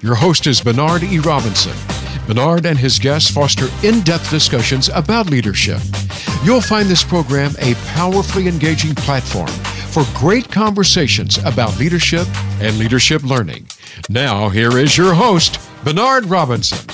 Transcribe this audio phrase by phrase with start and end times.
[0.00, 1.18] Your host is Bernard E.
[1.18, 1.76] Robinson.
[2.28, 5.80] Bernard and his guests foster in depth discussions about leadership.
[6.44, 9.48] You'll find this program a powerfully engaging platform
[9.90, 12.28] for great conversations about leadership
[12.60, 13.66] and leadership learning.
[14.08, 16.86] Now, here is your host, Bernard Robinson.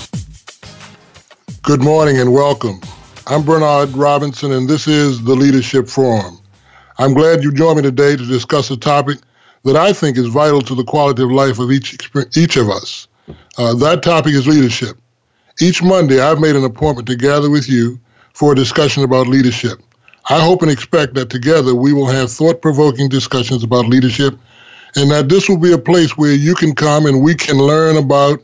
[1.61, 2.81] Good morning and welcome.
[3.27, 6.39] I'm Bernard Robinson, and this is the Leadership Forum.
[6.97, 9.19] I'm glad you joined me today to discuss a topic
[9.65, 11.97] that I think is vital to the quality of life of each,
[12.37, 13.07] each of us.
[13.57, 14.97] Uh, that topic is leadership.
[15.59, 17.99] Each Monday, I've made an appointment to gather with you
[18.33, 19.79] for a discussion about leadership.
[20.29, 24.37] I hope and expect that together we will have thought provoking discussions about leadership
[24.95, 27.97] and that this will be a place where you can come and we can learn
[27.97, 28.41] about,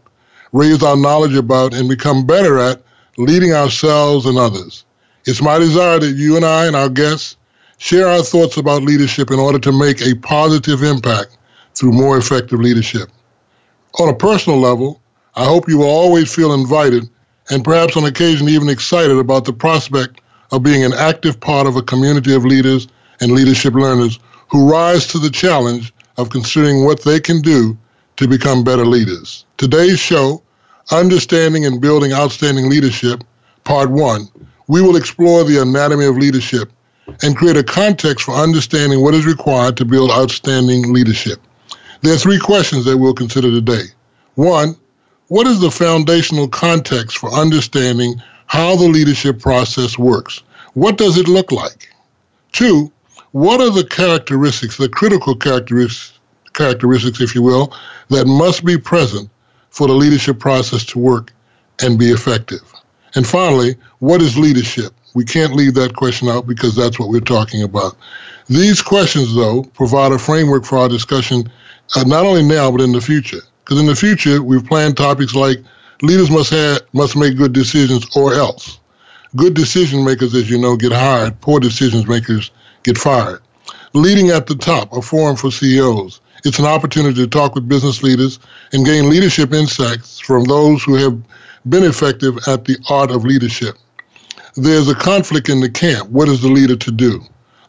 [0.53, 2.81] raise our knowledge about, and become better at
[3.17, 4.85] leading ourselves and others.
[5.25, 7.37] It's my desire that you and I and our guests
[7.81, 11.35] share our thoughts about leadership in order to make a positive impact
[11.73, 13.09] through more effective leadership.
[13.99, 15.01] On a personal level,
[15.35, 17.09] I hope you will always feel invited
[17.49, 20.21] and perhaps on occasion even excited about the prospect
[20.51, 22.87] of being an active part of a community of leaders
[23.19, 27.75] and leadership learners who rise to the challenge of considering what they can do
[28.17, 29.43] to become better leaders.
[29.57, 30.43] Today's show,
[30.91, 33.23] Understanding and Building Outstanding Leadership,
[33.63, 34.27] Part 1,
[34.67, 36.71] we will explore the anatomy of leadership
[37.23, 41.39] and create a context for understanding what is required to build outstanding leadership.
[42.01, 43.83] There are three questions that we'll consider today.
[44.35, 44.75] One,
[45.27, 48.15] what is the foundational context for understanding
[48.47, 50.41] how the leadership process works?
[50.73, 51.93] What does it look like?
[52.51, 52.91] Two,
[53.31, 56.19] what are the characteristics, the critical characteristics,
[56.53, 57.73] characteristics, if you will,
[58.09, 59.29] that must be present
[59.69, 61.31] for the leadership process to work
[61.81, 62.61] and be effective?
[63.15, 64.93] And finally, what is leadership?
[65.13, 67.95] We can't leave that question out because that's what we're talking about.
[68.47, 71.51] These questions, though, provide a framework for our discussion
[71.95, 73.41] uh, not only now but in the future.
[73.63, 75.57] Because in the future, we've planned topics like
[76.01, 78.79] leaders must have must make good decisions or else.
[79.35, 81.39] Good decision makers, as you know, get hired.
[81.41, 82.51] Poor decision makers
[82.83, 83.41] get fired.
[83.93, 86.19] Leading at the top, a forum for CEOs.
[86.43, 88.39] It's an opportunity to talk with business leaders
[88.73, 91.21] and gain leadership insights from those who have
[91.69, 93.77] been effective at the art of leadership.
[94.55, 96.09] There's a conflict in the camp.
[96.09, 97.21] What is the leader to do?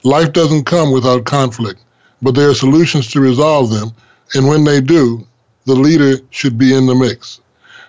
[0.03, 1.81] Life doesn't come without conflict,
[2.21, 3.93] but there are solutions to resolve them,
[4.35, 5.27] and when they do,
[5.65, 7.41] the leader should be in the mix.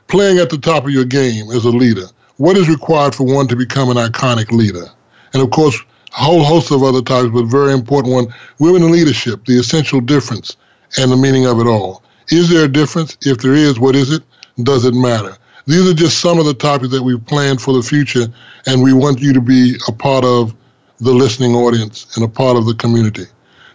[0.08, 2.06] Playing at the top of your game as a leader.
[2.38, 4.86] What is required for one to become an iconic leader?
[5.34, 5.80] And of course,
[6.12, 10.02] a whole host of other topics, but very important one women in leadership, the essential
[10.02, 10.56] difference
[11.00, 12.04] and the meaning of it all.
[12.30, 13.18] Is there a difference?
[13.22, 14.24] If there is, what is it?
[14.62, 15.36] Does it matter?
[15.66, 18.28] These are just some of the topics that we've planned for the future,
[18.66, 20.54] and we want you to be a part of
[21.00, 23.26] the listening audience and a part of the community.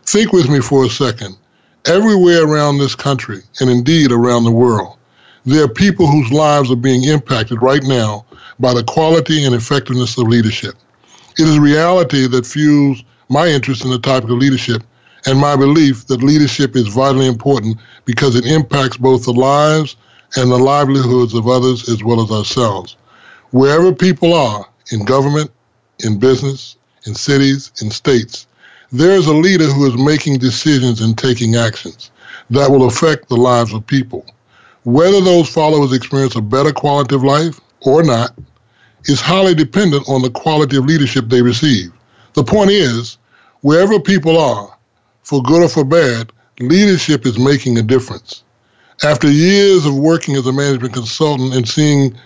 [0.04, 1.36] Think with me for a second.
[1.86, 4.98] Everywhere around this country, and indeed around the world,
[5.46, 8.26] there are people whose lives are being impacted right now
[8.58, 10.74] by the quality and effectiveness of leadership.
[11.38, 14.82] It is a reality that fuels my interest in the topic of leadership
[15.26, 19.96] and my belief that leadership is vitally important because it impacts both the lives
[20.36, 22.96] and the livelihoods of others as well as ourselves.
[23.50, 25.50] Wherever people are, in government,
[26.04, 28.46] in business, in cities, in states,
[28.92, 32.10] there is a leader who is making decisions and taking actions
[32.50, 34.24] that will affect the lives of people.
[34.84, 38.34] Whether those followers experience a better quality of life or not
[39.04, 41.92] is highly dependent on the quality of leadership they receive.
[42.34, 43.18] The point is,
[43.60, 44.76] wherever people are,
[45.22, 48.44] for good or for bad, leadership is making a difference.
[49.04, 52.16] After years of working as a management consultant and seeing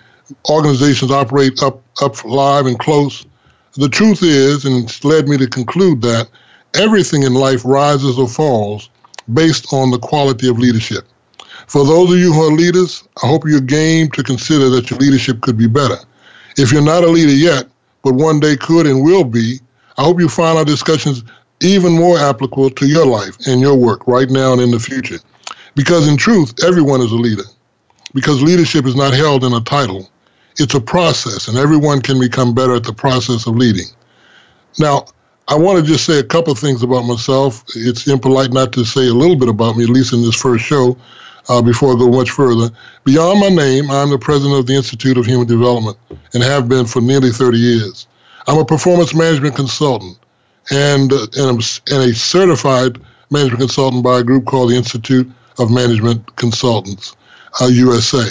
[0.48, 3.26] organizations operate up, up live and close,
[3.74, 6.30] the truth is, and it's led me to conclude that
[6.74, 8.88] everything in life rises or falls
[9.34, 11.04] based on the quality of leadership.
[11.66, 14.98] For those of you who are leaders, I hope you're game to consider that your
[14.98, 15.98] leadership could be better.
[16.56, 17.66] If you're not a leader yet,
[18.02, 19.60] but one day could and will be,
[19.98, 21.22] I hope you find our discussions
[21.60, 25.18] even more applicable to your life and your work right now and in the future.
[25.74, 27.44] Because in truth, everyone is a leader.
[28.14, 30.08] Because leadership is not held in a title,
[30.58, 33.86] It's a process, and everyone can become better at the process of leading.
[34.78, 35.06] Now,
[35.48, 37.64] I want to just say a couple of things about myself.
[37.74, 40.64] It's impolite not to say a little bit about me, at least in this first
[40.64, 40.96] show,
[41.48, 42.70] uh, before I go much further.
[43.04, 45.96] Beyond my name, I'm the president of the Institute of Human Development
[46.34, 48.06] and have been for nearly 30 years.
[48.46, 50.18] I'm a performance management consultant
[50.70, 55.70] and, uh, and, and a certified management consultant by a group called the Institute of
[55.70, 57.16] Management Consultants,
[57.60, 58.26] uh, USA.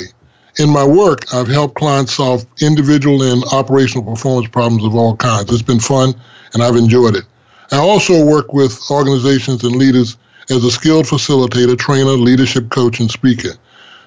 [0.60, 5.52] In my work, I've helped clients solve individual and operational performance problems of all kinds.
[5.52, 6.14] It's been fun,
[6.54, 7.24] and I've enjoyed it.
[7.72, 10.18] I also work with organizations and leaders
[10.50, 13.52] as a skilled facilitator, trainer, leadership coach, and speaker.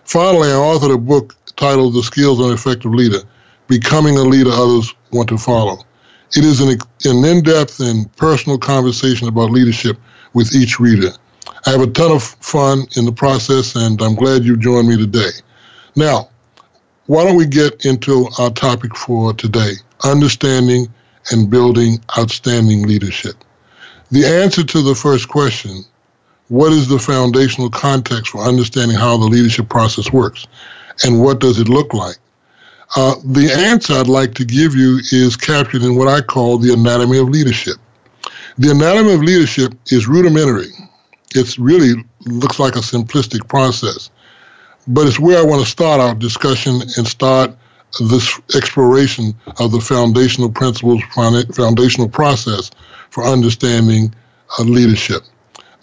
[0.04, 3.20] Finally, I authored a book titled The Skills of an Effective Leader
[3.68, 5.78] Becoming a Leader Others Want to Follow.
[6.36, 9.96] It is an, an in depth and personal conversation about leadership
[10.34, 11.12] with each reader.
[11.66, 14.98] I have a ton of fun in the process, and I'm glad you joined me
[14.98, 15.30] today.
[15.96, 16.28] Now,
[17.06, 19.72] why don't we get into our topic for today
[20.04, 20.88] understanding
[21.30, 23.36] and building outstanding leadership?
[24.10, 25.84] The answer to the first question
[26.48, 30.46] what is the foundational context for understanding how the leadership process works
[31.02, 32.16] and what does it look like?
[32.96, 36.74] Uh, the answer I'd like to give you is captured in what I call the
[36.74, 37.76] anatomy of leadership.
[38.58, 40.70] The anatomy of leadership is rudimentary.
[41.34, 44.10] It really looks like a simplistic process,
[44.86, 47.50] but it's where I want to start our discussion and start
[48.00, 51.02] this exploration of the foundational principles,
[51.54, 52.70] foundational process
[53.10, 54.14] for understanding
[54.58, 55.22] uh, leadership.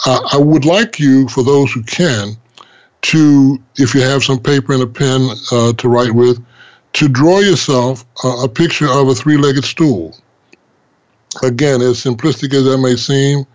[0.06, 2.36] Uh, I would like you, for those who can,
[3.04, 6.44] to, if you have some paper and a pen uh, to write with,
[6.94, 10.16] to draw yourself a, a picture of a three legged stool.
[11.44, 13.46] Again, as simplistic as that may seem,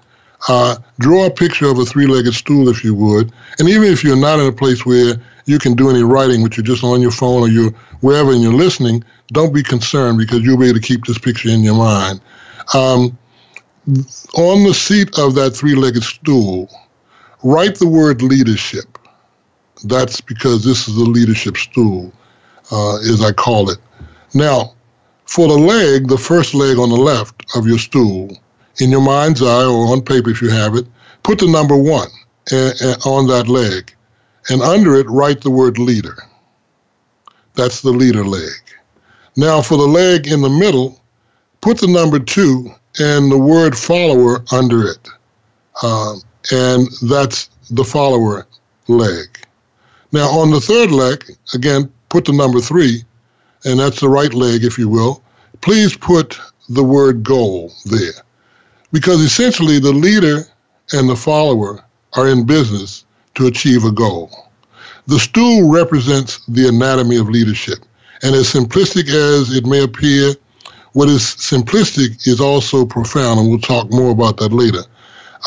[0.49, 3.33] uh, draw a picture of a three legged stool if you would.
[3.59, 5.15] And even if you're not in a place where
[5.47, 8.43] you can do any writing, but you're just on your phone or you're wherever and
[8.43, 11.75] you're listening, don't be concerned because you'll be able to keep this picture in your
[11.75, 12.21] mind.
[12.75, 13.17] Um,
[14.35, 16.69] on the seat of that three legged stool,
[17.43, 18.99] write the word leadership.
[19.85, 22.13] That's because this is the leadership stool,
[22.73, 23.79] uh, as I call it.
[24.35, 24.75] Now,
[25.27, 28.37] for the leg, the first leg on the left of your stool,
[28.79, 30.87] in your mind's eye or on paper if you have it,
[31.23, 32.09] put the number one
[32.53, 33.95] uh, uh, on that leg.
[34.49, 36.17] And under it, write the word leader.
[37.55, 38.53] That's the leader leg.
[39.37, 41.01] Now, for the leg in the middle,
[41.61, 45.09] put the number two and the word follower under it.
[45.83, 46.23] Um,
[46.53, 48.47] and that's the follower
[48.89, 49.27] leg.
[50.13, 53.03] Now, on the third leg, again, put the number three,
[53.65, 55.23] and that's the right leg, if you will.
[55.61, 56.39] Please put
[56.69, 58.23] the word goal there.
[58.93, 60.45] Because essentially, the leader
[60.93, 61.85] and the follower
[62.15, 63.05] are in business
[63.35, 64.31] to achieve a goal.
[65.07, 67.79] The stool represents the anatomy of leadership.
[68.23, 70.35] And as simplistic as it may appear,
[70.95, 74.83] what is simplistic is also profound, and we'll talk more about that later.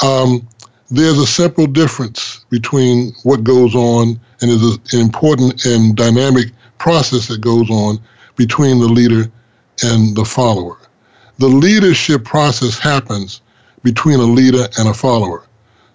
[0.04, 0.48] Um,
[0.92, 7.28] there's a simple difference between what goes on, and there's an important and dynamic process
[7.28, 8.00] that goes on
[8.36, 9.30] between the leader
[9.84, 10.78] and the follower.
[11.40, 13.40] The leadership process happens
[13.84, 15.48] between a leader and a follower.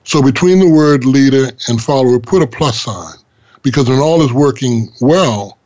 [0.05, 3.17] So between the word leader and follower, put a plus sign,
[3.62, 5.58] because when all is working well,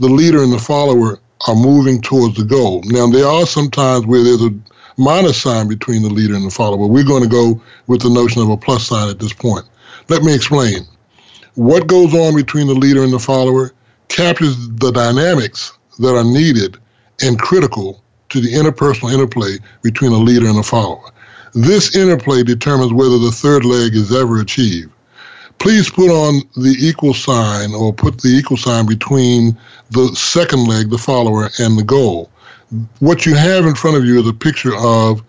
[0.00, 2.82] the leader and the follower are moving towards the goal.
[2.86, 4.52] Now, there are some times where there's a
[4.98, 6.88] minus sign between the leader and the follower.
[6.88, 9.64] We're going to go with the notion of a plus sign at this point.
[10.08, 10.88] Let me explain.
[11.54, 13.74] What goes on between the leader and the follower
[14.08, 16.78] captures the dynamics that are needed
[17.22, 21.10] and critical to the interpersonal interplay between a leader and a follower.
[21.54, 24.92] This interplay determines whether the third leg is ever achieved
[25.60, 29.56] please put on the equal sign or put the equal sign between
[29.90, 32.30] the second leg, the follower, and the goal.
[32.98, 35.22] What you have in front of you is a picture of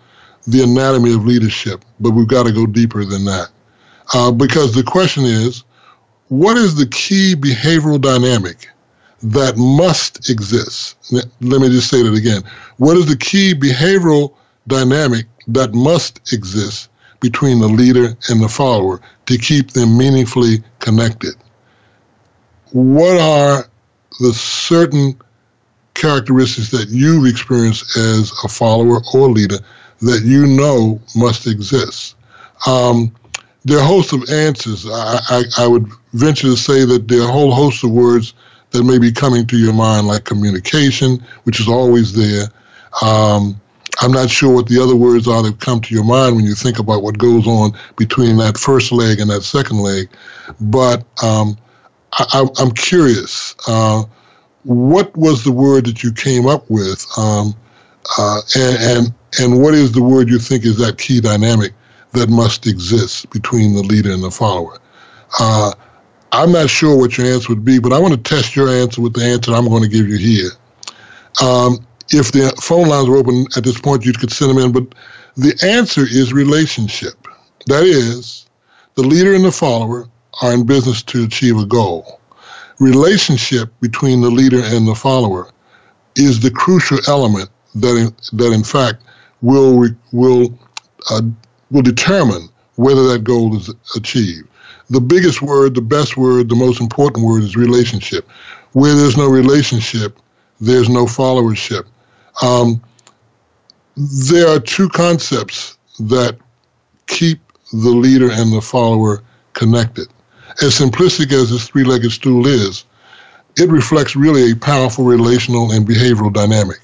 [0.48, 3.50] the anatomy of leadership, but we've got to go deeper than that.
[4.14, 5.64] Uh, because the question is
[6.30, 8.70] what is the key behavioral dynamic
[9.22, 10.96] that must exist?
[11.12, 12.42] Let me just say that again.
[12.82, 14.34] What is the key behavioral
[14.68, 21.36] dynamic that must exist between the leader and the follower to keep them meaningfully connected.
[22.72, 23.70] What are
[24.20, 25.16] the certain
[25.94, 29.60] characteristics that you've experienced as a follower or leader
[30.02, 32.16] that you know must exist?
[32.66, 33.14] Um,
[33.64, 34.88] there are a host of answers.
[34.90, 38.34] I, I, I, would venture to say that there are a whole host of words
[38.72, 42.48] that may be coming to your mind, like communication, which is always there,
[43.02, 43.60] um,
[44.02, 46.56] I'm not sure what the other words are that come to your mind when you
[46.56, 50.10] think about what goes on between that first leg and that second leg.
[50.60, 51.58] But um,
[52.14, 53.56] I, am curious.
[53.68, 54.04] Uh,
[54.64, 57.56] what was the word that you came up with, um,
[58.18, 61.74] uh, and, and and what is the word you think is that key dynamic
[62.12, 64.78] that must exist between the leader and the follower?
[65.40, 65.74] Uh,
[66.34, 69.02] I'm not sure what your answer would be, but I want to test your answer
[69.02, 70.50] with the answer I'm going to give you here.
[71.42, 74.72] Um, if the phone lines were open at this point, you could send them in,
[74.72, 74.96] but
[75.38, 77.28] the answer is relationship.
[77.68, 78.48] That is,
[78.96, 80.08] the leader and the follower
[80.42, 82.20] are in business to achieve a goal.
[82.80, 85.52] Relationship between the leader and the follower
[86.16, 89.04] is the crucial element that, in, that in fact,
[89.42, 90.58] will will
[91.10, 91.22] uh,
[91.70, 94.48] will determine whether that goal is achieved.
[94.90, 98.28] The biggest word, the best word, the most important word is relationship.
[98.74, 100.18] Where there's no relationship,
[100.60, 101.86] there's no followership.
[102.42, 102.82] Um,
[103.98, 106.38] there are two concepts that
[107.08, 107.40] keep
[107.72, 109.24] the leader and the follower
[109.54, 110.08] connected.
[110.62, 112.86] As simplistic as this three legged stool is,
[113.58, 116.80] it reflects really a powerful relational and behavioral dynamic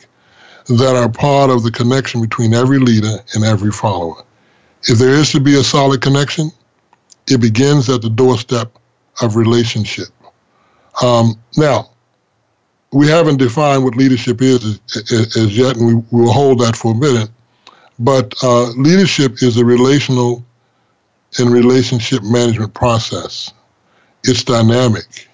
[0.67, 4.23] that are part of the connection between every leader and every follower.
[4.83, 6.51] If there is to be a solid connection,
[7.27, 8.71] it begins at the doorstep
[9.21, 10.07] of relationship.
[11.01, 11.89] Um, now,
[12.91, 16.93] we haven't defined what leadership is as, yet, and we, we, will hold that for
[16.93, 17.29] a minute.
[17.99, 20.43] But uh, leadership is a relational
[21.39, 23.51] and relationship management process.
[24.23, 25.27] It's dynamic.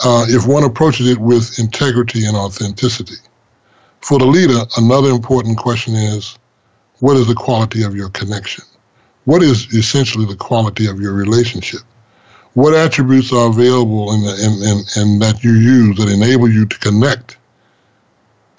[0.00, 3.16] Uh, if one approaches it with integrity and authenticity.
[4.00, 6.38] For the leader, another important question is
[7.00, 8.64] what is the quality of your connection?
[9.24, 11.80] What is essentially the quality of your relationship?
[12.54, 17.36] What attributes are available and and and that you use that enable you to connect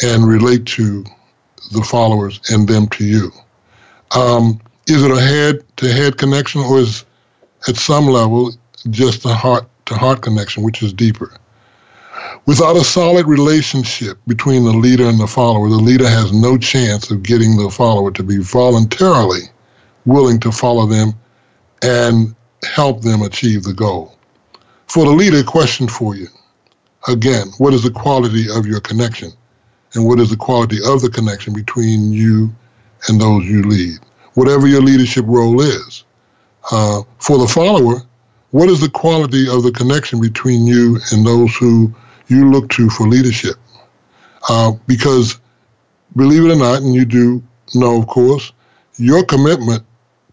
[0.04, 1.04] and relate to
[1.72, 3.32] the followers and them to you?
[4.12, 7.06] Um, is it a head-to-head connection, or is
[7.68, 8.54] at some level
[8.92, 11.32] just a heart-to-heart connection, which is deeper?
[12.46, 17.10] Without a solid relationship between the leader and the follower, the leader has no chance
[17.10, 19.50] of getting the follower to be voluntarily
[20.06, 21.14] willing to follow them
[21.82, 22.36] and
[22.66, 24.16] help them achieve the goal.
[24.88, 26.28] For the leader, question for you.
[27.08, 29.32] Again, what is the quality of your connection?
[29.94, 32.54] And what is the quality of the connection between you
[33.08, 34.00] and those you lead?
[34.34, 36.04] Whatever your leadership role is.
[36.72, 38.02] Uh, for the follower,
[38.52, 41.94] what is the quality of the connection between you and those who
[42.28, 43.56] you look to for leadership?
[44.50, 45.40] Uh, because
[46.16, 47.44] believe it or not, and you do
[47.74, 48.52] know, of course,
[48.98, 49.84] your commitment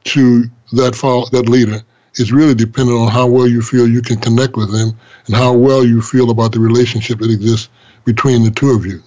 [0.04, 1.82] to that follow, that leader
[2.16, 5.52] is really dependent on how well you feel you can connect with them and how
[5.52, 7.68] well you feel about the relationship that exists
[8.04, 9.02] between the two of you.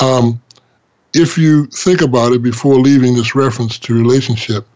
[0.00, 0.40] Um,
[1.14, 4.66] if you think about it before leaving this reference to relationship,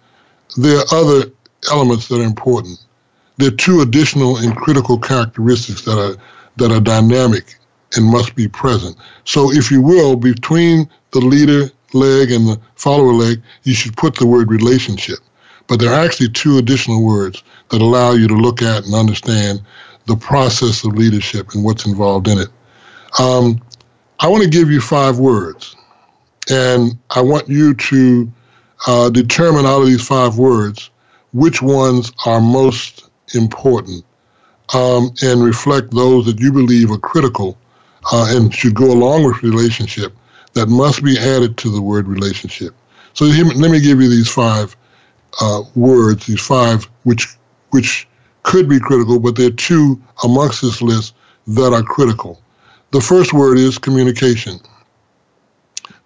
[0.56, 1.30] there are other
[1.70, 2.78] elements that are important.
[3.36, 6.16] There are two additional and critical characteristics that are
[6.56, 7.56] that are dynamic
[7.96, 8.96] and must be present.
[9.24, 14.16] So, if you will, between the leader leg and the follower leg, you should put
[14.16, 15.18] the word relationship.
[15.66, 19.62] But there are actually two additional words that allow you to look at and understand
[20.06, 22.49] the process of leadership and what's involved in it.
[23.18, 23.61] Um,
[24.21, 25.75] I want to give you five words,
[26.50, 28.33] and I want you to
[28.87, 30.90] uh, determine out of these five words
[31.33, 34.04] which ones are most important
[34.75, 37.56] um, and reflect those that you believe are critical
[38.12, 40.14] uh, and should go along with relationship
[40.52, 42.75] that must be added to the word relationship.
[43.14, 44.76] So let me give you these five
[45.40, 47.28] uh, words, these five, which
[47.70, 48.06] which
[48.44, 51.14] could be critical, but there are two amongst this list
[51.48, 52.40] that are critical.
[52.92, 54.60] The first word is communication.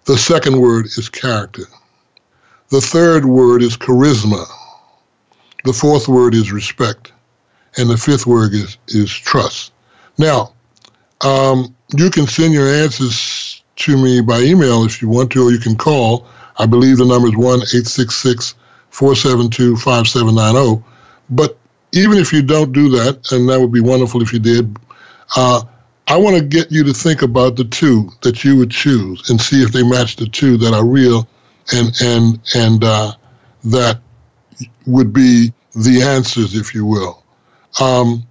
[0.05, 1.63] The second word is character.
[2.69, 4.45] The third word is charisma.
[5.65, 7.11] The fourth word is respect.
[7.77, 9.71] And the fifth word is, is trust.
[10.17, 10.53] Now,
[11.21, 15.51] um, you can send your answers to me by email if you want to, or
[15.51, 16.25] you can call.
[16.57, 18.55] I believe the number is 1 866
[18.91, 20.83] 472 5790.
[21.29, 21.57] But
[21.93, 24.77] even if you don't do that, and that would be wonderful if you did,
[25.35, 25.63] uh,
[26.07, 29.39] I want to get you to think about the two that you would choose and
[29.39, 31.27] see if they match the two that are real
[31.71, 33.13] and and and uh,
[33.65, 34.01] that
[34.87, 37.23] would be the answers, if you will.
[37.79, 38.25] Um,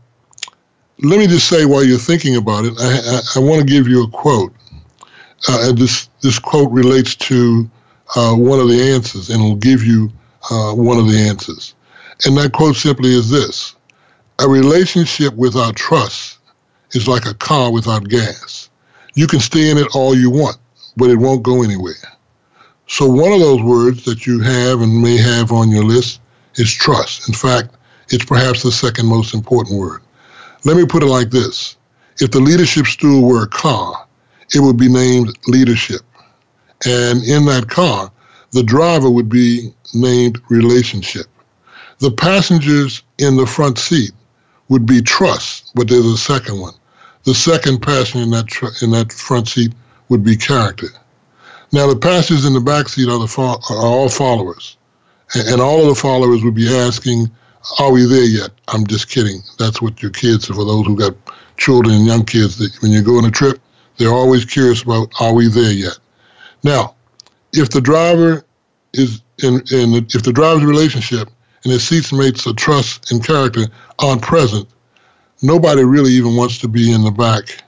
[1.00, 3.86] let me just say while you're thinking about it, I, I, I want to give
[3.86, 4.52] you a quote.
[5.48, 7.70] Uh, and this this quote relates to
[8.16, 10.10] uh, one of the answers, and it'll give you
[10.50, 11.74] uh, one of the answers.
[12.24, 13.74] And that quote simply is this
[14.40, 16.38] A relationship without trust
[16.92, 18.70] is like a car without gas.
[19.14, 20.56] You can stay in it all you want,
[20.96, 21.94] but it won't go anywhere.
[22.86, 26.20] So, one of those words that you have and may have on your list
[26.54, 27.28] is trust.
[27.28, 27.74] In fact,
[28.08, 30.00] it's perhaps the second most important word.
[30.64, 31.76] Let me put it like this
[32.20, 34.06] If the leadership stool were a car,
[34.54, 36.00] it would be named leadership.
[36.86, 38.10] And in that car,
[38.52, 41.26] the driver would be named relationship.
[41.98, 44.12] The passengers in the front seat
[44.68, 46.74] would be trust, but there's a second one.
[47.24, 49.72] The second passenger in that tr- in that front seat
[50.08, 50.88] would be character.
[51.72, 54.76] Now the passengers in the back seat are the fo- are all followers,
[55.34, 57.30] and, and all of the followers would be asking,
[57.78, 59.42] "Are we there yet?" I'm just kidding.
[59.58, 60.46] That's what your kids.
[60.46, 61.14] For those who got
[61.56, 63.60] children and young kids, that when you go on a trip,
[63.96, 65.98] they're always curious about, "Are we there yet?"
[66.62, 66.94] Now,
[67.52, 68.44] if the driver
[68.92, 71.28] is the, if the driver's relationship
[71.64, 73.66] and his seats mates of trust and character
[73.98, 74.68] aren't present,
[75.42, 77.62] nobody really even wants to be in the back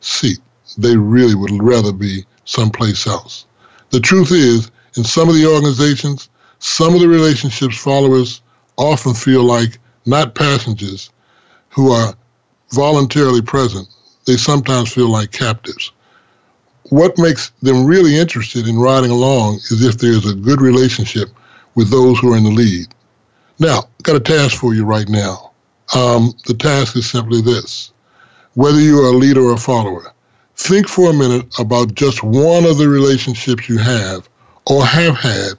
[0.00, 0.38] seat.
[0.78, 3.46] They really would rather be someplace else.
[3.90, 6.28] The truth is, in some of the organizations,
[6.58, 8.42] some of the relationships followers
[8.76, 11.10] often feel like not passengers
[11.70, 12.14] who are
[12.72, 13.88] voluntarily present.
[14.26, 15.92] They sometimes feel like captives.
[16.90, 21.28] What makes them really interested in riding along is if there's a good relationship
[21.74, 22.88] with those who are in the lead.
[23.58, 25.52] Now, I've got a task for you right now.
[25.94, 27.92] Um, the task is simply this
[28.54, 30.12] whether you are a leader or a follower,
[30.56, 34.28] think for a minute about just one of the relationships you have
[34.66, 35.52] or have had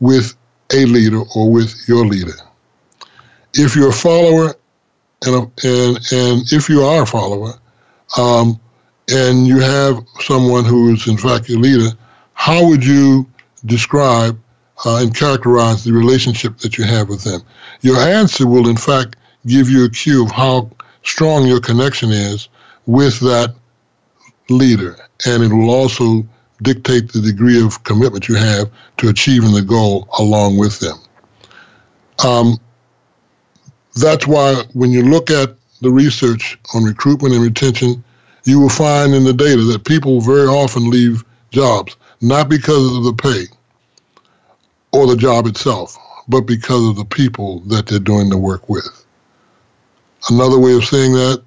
[0.00, 0.36] with
[0.72, 2.34] a leader or with your leader.
[3.54, 4.54] If you're a follower,
[5.26, 7.54] and, and, and if you are a follower,
[8.16, 8.60] um,
[9.08, 11.96] and you have someone who is in fact your leader,
[12.34, 13.26] how would you
[13.64, 14.38] describe
[14.84, 17.40] uh, and characterize the relationship that you have with them?
[17.80, 20.70] Your answer will in fact give you a cue of how
[21.02, 22.48] strong your connection is
[22.86, 23.54] with that
[24.50, 24.96] leader,
[25.26, 26.26] and it will also
[26.62, 30.98] dictate the degree of commitment you have to achieving the goal along with them.
[32.24, 32.58] Um,
[33.94, 38.02] that's why when you look at the research on recruitment and retention,
[38.48, 43.04] you will find in the data that people very often leave jobs not because of
[43.04, 43.44] the pay
[44.90, 45.94] or the job itself,
[46.28, 48.88] but because of the people that they're doing the work with.
[50.30, 51.42] Another way of saying that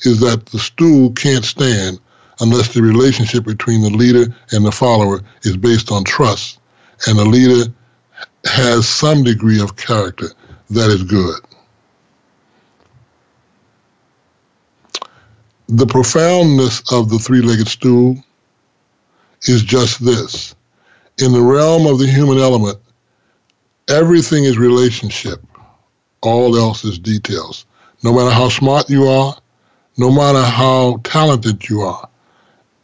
[0.00, 2.00] is that the stool can't stand
[2.40, 6.58] unless the relationship between the leader and the follower is based on trust
[7.06, 7.72] and the leader
[8.46, 10.26] has some degree of character
[10.70, 11.36] that is good.
[15.74, 18.22] The profoundness of the three legged stool
[19.44, 20.54] is just this.
[21.16, 22.78] In the realm of the human element,
[23.88, 25.40] everything is relationship,
[26.20, 27.64] all else is details.
[28.02, 29.34] No matter how smart you are,
[29.96, 32.06] no matter how talented you are,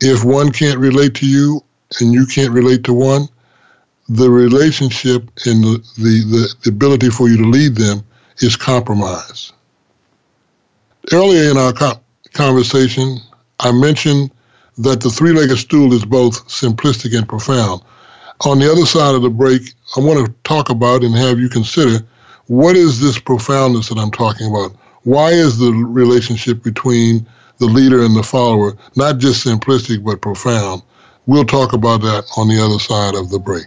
[0.01, 1.62] if one can't relate to you
[2.01, 3.29] and you can't relate to one,
[4.09, 8.03] the relationship and the, the, the ability for you to lead them
[8.38, 9.53] is compromised.
[11.12, 11.74] Earlier in our
[12.33, 13.19] conversation,
[13.61, 14.31] I mentioned
[14.79, 17.83] that the three legged stool is both simplistic and profound.
[18.47, 21.49] On the other side of the break, I want to talk about and have you
[21.49, 22.07] consider
[22.47, 24.77] what is this profoundness that I'm talking about?
[25.03, 27.27] Why is the relationship between
[27.59, 30.83] the leader and the follower not just simplistic but profound?
[31.27, 33.67] We'll talk about that on the other side of the break.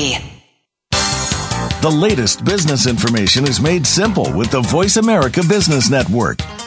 [1.81, 6.39] The latest business information is made simple with the Voice America Business Network.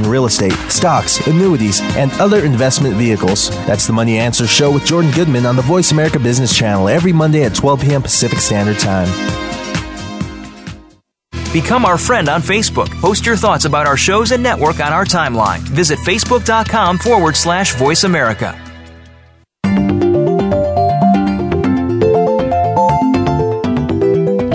[0.00, 3.50] in real estate, stocks, annuities, and other investment vehicles.
[3.66, 7.12] That's the Money Answer Show with Jordan Goodman on the Voice America Business Channel every
[7.12, 8.02] Monday at 12 p.m.
[8.02, 9.08] Pacific Standard Time.
[11.52, 12.88] Become our friend on Facebook.
[13.00, 15.58] Post your thoughts about our shows and network on our timeline.
[15.58, 18.58] Visit facebook.com forward slash voice America.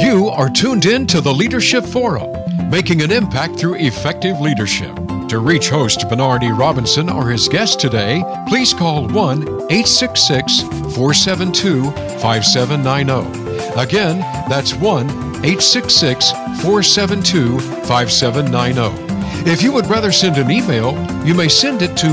[0.01, 2.31] You are tuned in to the Leadership Forum,
[2.71, 4.97] making an impact through effective leadership.
[5.29, 6.51] To reach host Bernard E.
[6.51, 13.77] Robinson or his guest today, please call 1 866 472 5790.
[13.77, 15.09] Again, that's 1
[15.43, 19.51] 866 472 5790.
[19.51, 20.93] If you would rather send an email,
[21.25, 22.07] you may send it to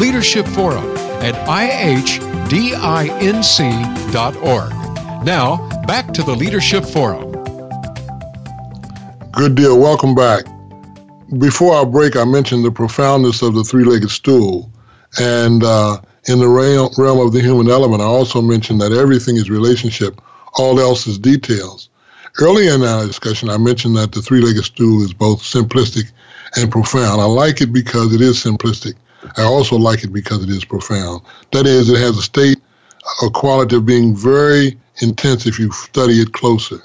[0.00, 2.04] Leadership Forum at ihdinc.org.
[5.24, 7.30] Now, back to the Leadership Forum.
[9.32, 9.78] Good deal.
[9.78, 10.46] Welcome back.
[11.38, 14.70] Before our break, I mentioned the profoundness of the three legged stool.
[15.18, 19.36] And uh, in the realm, realm of the human element, I also mentioned that everything
[19.36, 20.20] is relationship,
[20.58, 21.88] all else is details.
[22.40, 26.10] Earlier in our discussion, I mentioned that the three legged stool is both simplistic
[26.56, 27.20] and profound.
[27.20, 28.94] I like it because it is simplistic.
[29.36, 31.22] I also like it because it is profound.
[31.52, 32.58] That is, it has a state,
[33.22, 36.82] a quality of being very intense if you study it closer.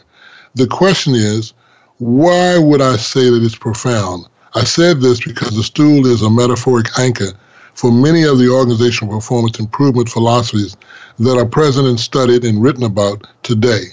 [0.55, 1.53] The question is,
[1.97, 4.28] why would I say that it's profound?
[4.55, 7.31] I said this because the stool is a metaphoric anchor
[7.75, 10.75] for many of the organizational performance improvement philosophies
[11.19, 13.83] that are present and studied and written about today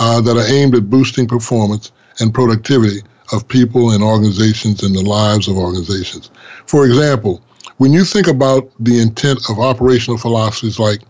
[0.00, 5.02] uh, that are aimed at boosting performance and productivity of people and organizations and the
[5.02, 6.30] lives of organizations.
[6.66, 7.42] For example,
[7.76, 11.00] when you think about the intent of operational philosophies like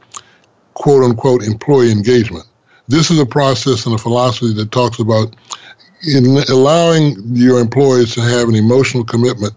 [0.75, 2.45] quote unquote employee engagement,
[2.89, 5.35] this is a process and a philosophy that talks about
[6.07, 9.55] in allowing your employees to have an emotional commitment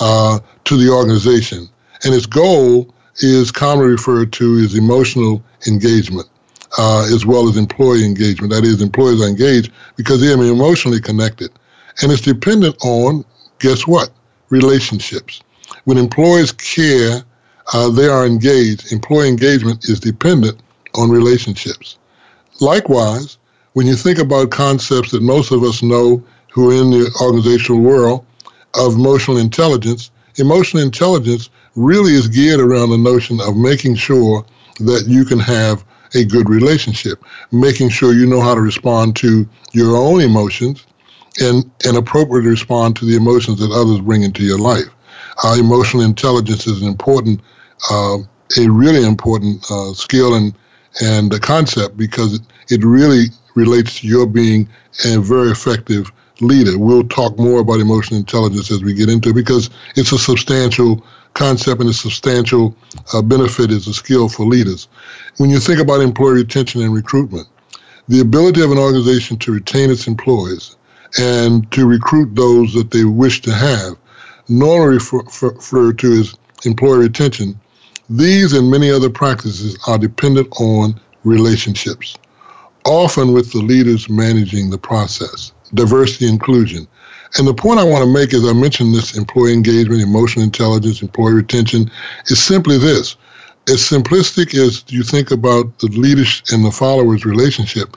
[0.00, 1.68] uh, to the organization.
[2.04, 6.28] And its goal is commonly referred to as emotional engagement,
[6.78, 8.52] uh, as well as employee engagement.
[8.52, 11.50] That is, employees are engaged because they are emotionally connected.
[12.02, 13.24] And it's dependent on,
[13.60, 14.10] guess what?
[14.48, 15.42] Relationships.
[15.84, 17.22] When employees care,
[17.72, 18.92] uh, they are engaged.
[18.92, 20.60] Employee engagement is dependent
[20.94, 21.98] on relationships.
[22.60, 23.38] Likewise,
[23.74, 27.80] when you think about concepts that most of us know who are in the organizational
[27.80, 28.24] world
[28.74, 34.44] of emotional intelligence, emotional intelligence really is geared around the notion of making sure
[34.78, 35.84] that you can have
[36.14, 40.86] a good relationship, making sure you know how to respond to your own emotions
[41.40, 44.86] and, and appropriately respond to the emotions that others bring into your life.
[45.42, 47.40] Uh, emotional intelligence is an important,
[47.90, 48.18] uh,
[48.56, 50.54] a really important uh, skill and,
[51.02, 53.24] and a concept because it, it really
[53.54, 54.68] relates to your being
[55.04, 56.78] a very effective leader.
[56.78, 61.04] We'll talk more about emotional intelligence as we get into it because it's a substantial
[61.34, 62.76] concept and a substantial
[63.12, 64.88] uh, benefit as a skill for leaders.
[65.38, 67.48] When you think about employee retention and recruitment,
[68.08, 70.76] the ability of an organization to retain its employees
[71.18, 73.96] and to recruit those that they wish to have,
[74.48, 77.58] normally referred to as employee retention,
[78.10, 82.16] these and many other practices are dependent on relationships
[82.84, 85.52] often with the leaders managing the process.
[85.74, 86.86] Diversity inclusion.
[87.36, 91.02] And the point I want to make is I mentioned this employee engagement, emotional intelligence,
[91.02, 91.90] employee retention
[92.26, 93.16] is simply this.
[93.66, 97.96] As simplistic as you think about the leaders and the followers relationship,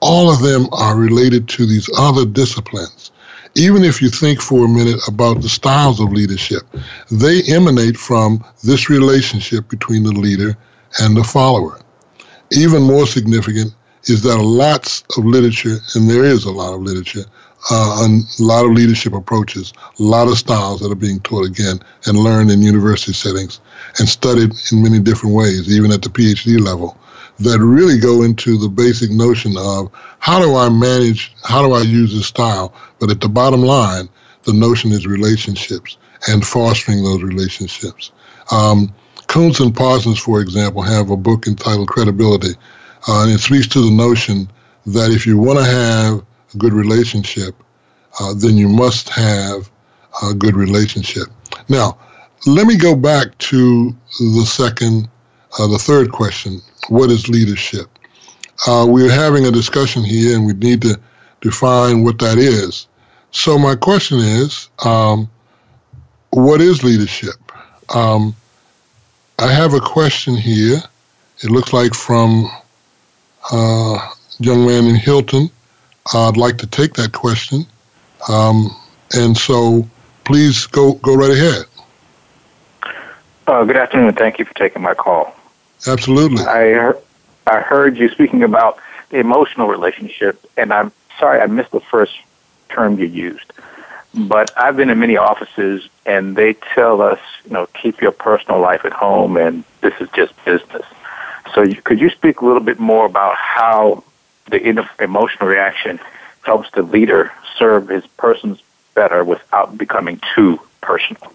[0.00, 3.12] all of them are related to these other disciplines.
[3.54, 6.62] Even if you think for a minute about the styles of leadership,
[7.10, 10.56] they emanate from this relationship between the leader
[11.00, 11.78] and the follower.
[12.50, 16.82] Even more significant is that a lots of literature, and there is a lot of
[16.82, 17.24] literature,
[17.70, 21.80] uh, a lot of leadership approaches, a lot of styles that are being taught again
[22.06, 23.60] and learned in university settings
[23.98, 26.98] and studied in many different ways, even at the PhD level,
[27.38, 31.82] that really go into the basic notion of how do I manage, how do I
[31.82, 32.74] use this style?
[32.98, 34.08] But at the bottom line,
[34.44, 35.96] the notion is relationships
[36.28, 38.10] and fostering those relationships.
[38.50, 38.92] Um,
[39.28, 42.54] Kouzes and Posner, for example, have a book entitled Credibility
[43.08, 44.48] uh, and it speaks to the notion
[44.86, 46.22] that if you want to have
[46.54, 47.54] a good relationship,
[48.20, 49.70] uh, then you must have
[50.22, 51.28] a good relationship.
[51.68, 51.98] Now,
[52.46, 55.08] let me go back to the second,
[55.58, 56.60] uh, the third question.
[56.88, 57.86] What is leadership?
[58.66, 60.98] Uh, we're having a discussion here, and we need to
[61.40, 62.86] define what that is.
[63.30, 65.28] So, my question is, um,
[66.30, 67.34] what is leadership?
[67.94, 68.34] Um,
[69.38, 70.78] I have a question here.
[71.42, 72.50] It looks like from
[73.50, 75.50] uh, young man in Hilton.
[76.14, 77.64] I'd like to take that question,
[78.28, 78.74] um,
[79.14, 79.86] and so
[80.24, 81.64] please go go right ahead.
[83.46, 84.14] Uh, good afternoon.
[84.14, 85.34] Thank you for taking my call.
[85.86, 86.44] Absolutely.
[86.44, 86.92] I
[87.46, 88.78] I heard you speaking about
[89.10, 92.14] the emotional relationship, and I'm sorry I missed the first
[92.68, 93.52] term you used.
[94.14, 98.60] But I've been in many offices, and they tell us, you know, keep your personal
[98.60, 100.84] life at home, and this is just business.
[101.54, 104.04] So, you, could you speak a little bit more about how
[104.50, 106.00] the emotional reaction
[106.42, 108.62] helps the leader serve his persons
[108.94, 111.32] better without becoming too personal?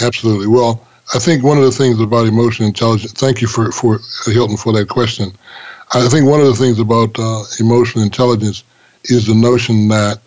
[0.00, 0.46] Absolutely.
[0.46, 3.12] Well, I think one of the things about emotional intelligence.
[3.12, 5.32] Thank you for for Hilton for that question.
[5.92, 8.64] I think one of the things about uh, emotional intelligence
[9.04, 10.18] is the notion that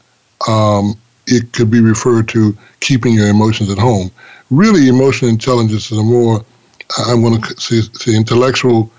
[0.48, 4.12] um, it could be referred to keeping your emotions at home.
[4.52, 6.46] Really, emotional intelligence is a more
[6.98, 8.92] I'm going to say, say intellectual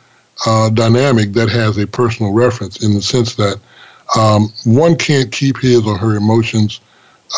[0.47, 3.59] uh, dynamic that has a personal reference in the sense that
[4.17, 6.81] um, one can't keep his or her emotions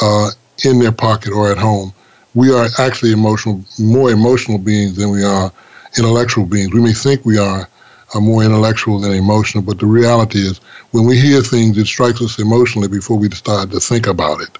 [0.03, 0.31] uh,
[0.65, 1.93] in their pocket or at home
[2.35, 5.53] we are actually emotional, more emotional beings than we are
[5.99, 6.73] intellectual beings.
[6.73, 7.69] We may think we are,
[8.15, 10.59] are more intellectual than emotional, but the reality is
[10.93, 14.59] when we hear things, it strikes us emotionally before we decide to think about it.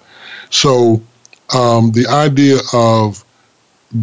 [0.49, 1.01] So
[1.55, 3.23] um, the idea of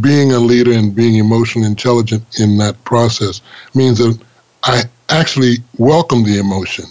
[0.00, 3.40] being a leader and being emotionally intelligent in that process
[3.74, 4.18] means that
[4.64, 6.84] I actually welcome the emotion.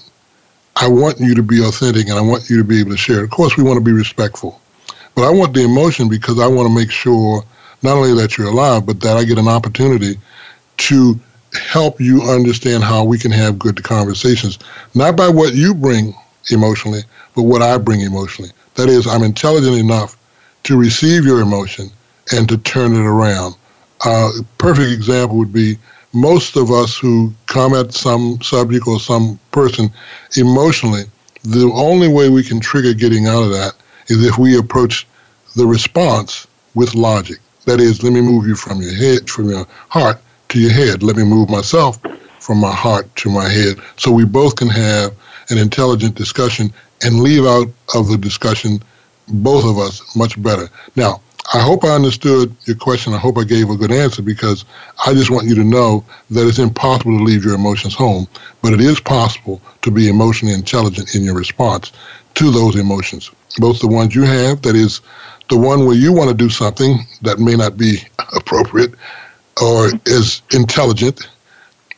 [0.75, 3.23] I want you to be authentic and I want you to be able to share.
[3.23, 4.62] Of course, we want to be respectful.
[5.15, 7.43] But I want the emotion because I want to make sure
[7.84, 10.17] not only that you're alive, but that I get an opportunity
[10.77, 11.19] to
[11.53, 14.60] help you understand how we can have good conversations,
[14.93, 16.13] not by what you bring
[16.51, 17.01] emotionally,
[17.36, 18.51] but what I bring emotionally.
[18.75, 20.17] That is, I'm intelligent enough
[20.63, 21.89] to receive your emotion
[22.32, 23.56] and to turn it around.
[24.06, 25.77] A perfect example would be
[26.13, 29.91] most of us who come at some subject or some person
[30.36, 31.04] emotionally,
[31.43, 33.74] the only way we can trigger getting out of that
[34.08, 35.06] is if we approach
[35.56, 37.38] the response with logic.
[37.65, 41.04] That is, let me move you from your head, from your heart to your head.
[41.04, 42.00] Let me move myself
[42.39, 45.13] from my heart to my head so we both can have
[45.50, 46.72] an intelligent discussion
[47.04, 48.82] and leave out of the discussion,
[49.28, 50.70] both of us, much better.
[50.96, 51.22] Now,
[51.53, 53.13] I hope I understood your question.
[53.13, 54.65] I hope I gave a good answer because
[55.05, 58.27] I just want you to know that it's impossible to leave your emotions home,
[58.62, 61.93] but it is possible to be emotionally intelligent in your response
[62.36, 64.99] to those emotions, both the ones you have, that is,
[65.49, 67.99] the one where you want to do something that may not be
[68.36, 68.93] appropriate
[69.62, 71.29] or is intelligent,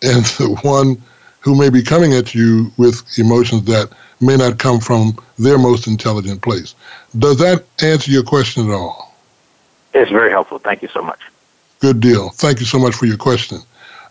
[0.03, 1.01] and the one
[1.39, 3.89] who may be coming at you with emotions that
[4.21, 6.75] may not come from their most intelligent place.
[7.17, 9.08] Does that answer your question at all?
[9.93, 10.59] It's very helpful.
[10.59, 11.19] Thank you so much.
[11.79, 12.29] Good deal.
[12.29, 13.59] Thank you so much for your question.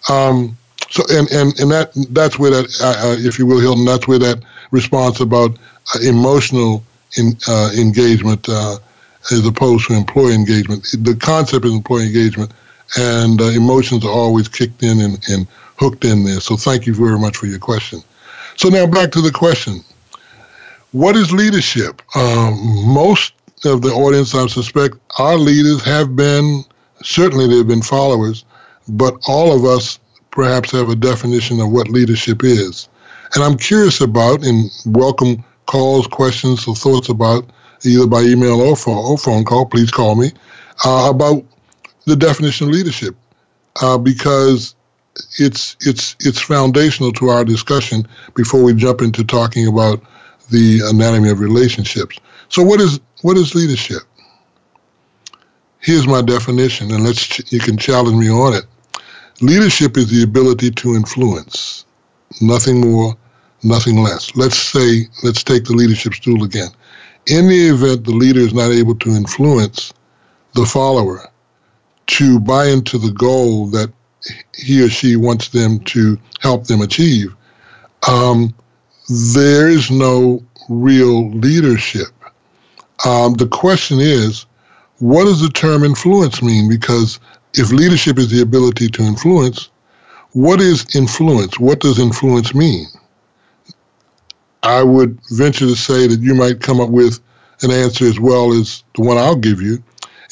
[0.09, 0.57] Um,
[0.91, 4.09] so, and, and, and that that's where that, uh, uh if you will, Hilton, that's
[4.09, 5.59] where that response about
[5.95, 6.83] uh, emotional
[7.17, 8.79] in, uh, engagement uh,
[9.31, 10.85] as opposed to employee engagement.
[10.99, 12.53] The concept is employee engagement,
[12.97, 16.41] and uh, emotions are always kicked in and, and hooked in there.
[16.41, 18.01] So thank you very much for your question.
[18.57, 19.81] So now back to the question.
[20.93, 22.01] What is leadership?
[22.17, 26.65] Um, most of the audience, I suspect, our leaders have been,
[27.03, 28.45] certainly they've been followers,
[28.89, 29.99] but all of us
[30.31, 32.89] perhaps have a definition of what leadership is.
[33.35, 37.45] And I'm curious about and welcome calls, questions, or thoughts about
[37.85, 39.67] either by email or phone, or phone call.
[39.67, 40.33] Please call me
[40.85, 41.45] uh, about
[42.07, 43.15] the definition of leadership
[43.83, 44.75] uh, because
[45.39, 50.03] it's it's it's foundational to our discussion before we jump into talking about
[50.51, 52.19] the anatomy of relationships.
[52.49, 54.03] So, what is what is leadership?
[55.81, 58.65] Here's my definition, and let's you can challenge me on it.
[59.41, 61.85] Leadership is the ability to influence,
[62.41, 63.17] nothing more,
[63.63, 64.35] nothing less.
[64.35, 66.71] Let's say, let's take the leadership stool again.
[67.27, 69.93] In the event the leader is not able to influence
[70.55, 71.31] the follower
[72.09, 73.93] to buy into the goal that
[74.55, 77.35] he or she wants them to help them achieve,
[78.09, 78.55] um,
[79.35, 82.09] there is no real leadership.
[83.05, 84.47] Um, the question is,
[84.99, 86.69] what does the term influence mean?
[86.69, 87.21] Because
[87.55, 89.71] if leadership is the ability to influence,
[90.33, 91.59] what is influence?
[91.59, 92.87] What does influence mean?
[94.63, 97.21] I would venture to say that you might come up with
[97.63, 99.83] an answer as well as the one I'll give you.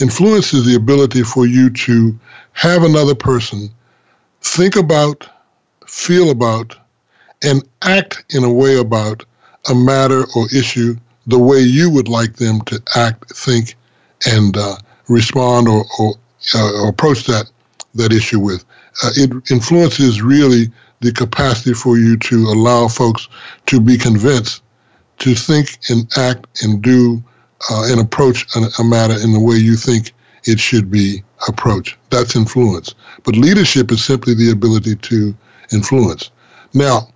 [0.01, 2.19] Influence is the ability for you to
[2.53, 3.71] have another person
[4.43, 5.29] think about,
[5.87, 6.77] feel about,
[7.43, 9.25] and act in a way about
[9.69, 13.75] a matter or issue the way you would like them to act, think,
[14.27, 14.77] and uh,
[15.09, 16.15] respond or, or,
[16.55, 17.51] uh, or, approach that
[17.95, 18.65] that issue with.
[19.03, 23.29] Uh, it influences really the capacity for you to allow folks
[23.67, 24.63] to be convinced
[25.19, 27.23] to think and act and do
[27.71, 30.13] uh, and approach a, a matter in the way you think
[30.45, 31.97] it should be approached.
[32.11, 32.95] That's influence.
[33.25, 35.35] But leadership is simply the ability to
[35.73, 36.31] influence.
[36.75, 37.09] Now,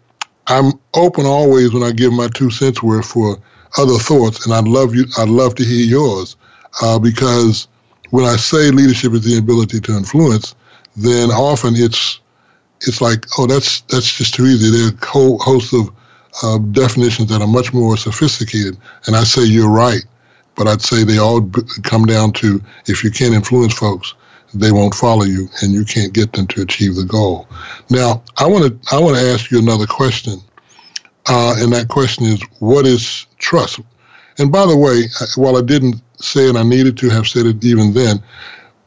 [0.47, 3.39] I'm open always when I give my two cents worth for
[3.79, 5.07] other thoughts, and I'd love you.
[5.19, 6.37] I'd love to hear yours
[6.83, 7.69] uh, because
[8.11, 10.55] when I say leadership is the ability to influence,
[10.97, 12.21] then often it's
[12.83, 14.71] it's like, oh, that's that's just too easy.
[14.71, 15.91] There's a whole host of
[16.43, 20.03] uh, definitions that are much more sophisticated, and I say you're right,
[20.57, 24.15] but I'd say they all b- come down to if you can't influence folks,
[24.55, 27.47] they won't follow you, and you can't get them to achieve the goal.
[27.91, 30.41] Now, I want to I want to ask you another question,
[31.29, 33.81] uh, and that question is, what is trust?
[34.39, 35.05] And by the way,
[35.37, 38.23] while I didn't say it, I needed to have said it even then.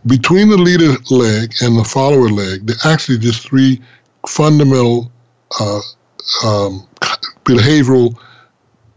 [0.05, 3.81] Between the leader leg and the follower leg, there are actually just three
[4.27, 5.11] fundamental
[5.59, 5.79] uh,
[6.43, 6.87] um,
[7.45, 8.17] behavioral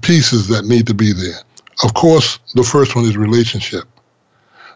[0.03, 1.41] pieces that need to be there.
[1.85, 3.85] Of course, the first one is relationship.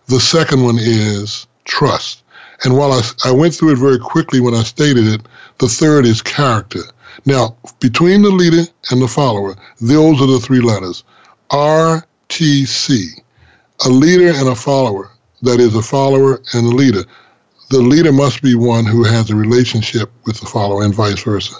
[0.07, 2.23] The second one is trust.
[2.65, 5.23] And while I, I went through it very quickly when I stated it,
[5.59, 6.81] the third is character.
[7.27, 11.05] Now, between the leader and the follower, those are the three letters
[11.51, 13.21] RTC.
[13.87, 15.11] A leader and a follower,
[15.43, 17.05] that is, a follower and a leader.
[17.71, 21.57] The leader must be one who has a relationship with the follower and vice versa.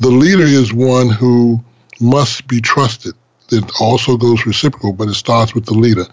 [0.00, 1.62] The leader is one who
[2.00, 3.14] must be trusted.
[3.50, 6.04] It also goes reciprocal, but it starts with the leader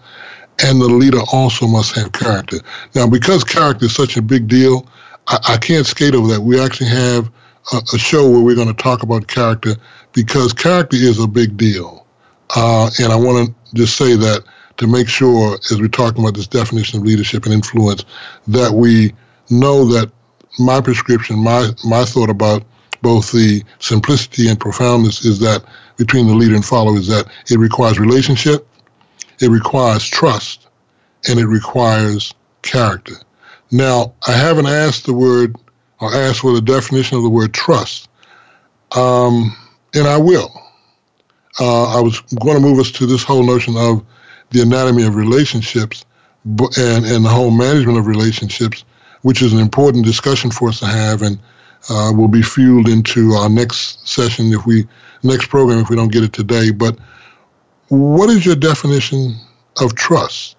[0.62, 2.58] and the leader also must have character.
[2.94, 4.86] Now, because character is such a big deal,
[5.26, 6.40] I, I can't skate over that.
[6.40, 7.30] We actually have
[7.72, 9.74] a, show where we're going to talk about character
[10.12, 12.06] because character is a big deal.
[12.54, 14.44] Uh, and I want to just say that
[14.76, 18.04] to make sure, as we're talking about this definition of leadership and influence,
[18.46, 19.12] that we
[19.50, 20.10] know that
[20.58, 22.62] my prescription, my my thought about
[23.02, 25.64] both the simplicity and profoundness is that
[25.96, 28.66] between the leader and follower is that it requires relationship,
[29.40, 30.68] it requires trust
[31.28, 33.14] and it requires character.
[33.70, 35.56] Now, I haven't asked the word
[36.00, 38.08] or asked for the definition of the word trust,
[38.94, 39.56] um,
[39.94, 40.52] and I will.
[41.58, 44.04] Uh, I was going to move us to this whole notion of
[44.50, 46.04] the anatomy of relationships
[46.44, 48.84] and, and the whole management of relationships,
[49.22, 51.38] which is an important discussion for us to have and
[51.88, 54.86] uh, will be fueled into our next session if we
[55.22, 56.70] next program if we don't get it today.
[56.70, 56.98] But
[57.88, 59.36] what is your definition
[59.80, 60.56] of trust?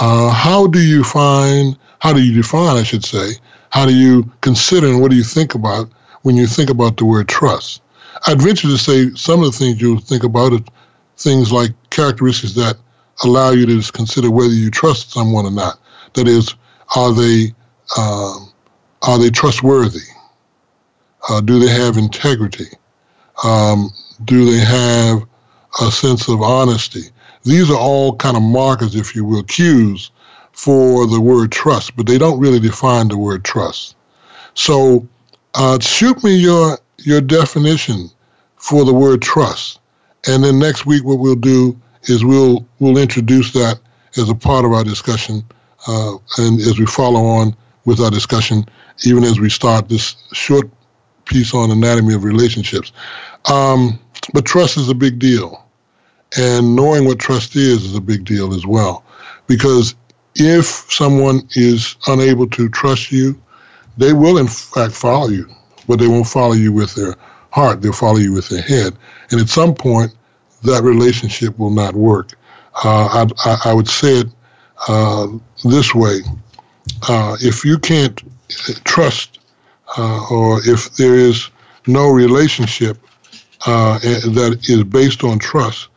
[0.00, 3.32] Uh, how do you find, how do you define, I should say,
[3.70, 5.88] how do you consider and what do you think about
[6.22, 7.82] when you think about the word trust?
[8.26, 10.64] I'd venture to say some of the things you think about are
[11.16, 12.76] things like characteristics that
[13.24, 15.78] allow you to consider whether you trust someone or not.
[16.14, 16.54] That is,
[16.96, 17.54] are they
[17.96, 18.52] um,
[19.02, 20.06] are they trustworthy?
[21.28, 22.66] Uh, do they have integrity?
[23.44, 23.90] Um,
[24.24, 25.28] do they have
[25.80, 27.04] a sense of honesty.
[27.44, 30.10] These are all kind of markers, if you will, cues
[30.58, 33.94] for the word trust, but they don't really define the word trust.
[34.54, 35.06] So
[35.54, 38.10] uh, shoot me your your definition
[38.56, 39.78] for the word trust,
[40.26, 43.78] and then next week what we'll do is we'll we'll introduce that
[44.16, 45.44] as a part of our discussion,
[45.86, 48.66] uh, and as we follow on with our discussion,
[49.04, 50.68] even as we start this short
[51.26, 52.90] piece on anatomy of relationships.
[53.48, 53.96] Um,
[54.34, 55.64] but trust is a big deal.
[56.36, 59.04] And knowing what trust is is a big deal as well.
[59.46, 59.94] Because
[60.38, 63.40] if someone is unable to trust you,
[63.96, 65.48] they will in fact follow you,
[65.86, 67.14] but they won't follow you with their
[67.50, 67.82] heart.
[67.82, 68.96] They'll follow you with their head.
[69.30, 70.14] And at some point,
[70.62, 72.32] that relationship will not work.
[72.84, 74.28] Uh, I, I, would say it
[74.86, 75.26] uh,
[75.64, 76.20] this way
[77.08, 78.22] uh, if you can't
[78.84, 79.40] trust,
[79.96, 81.50] uh, or if there is
[81.86, 82.98] no relationship
[83.66, 85.88] uh, that is based on trust,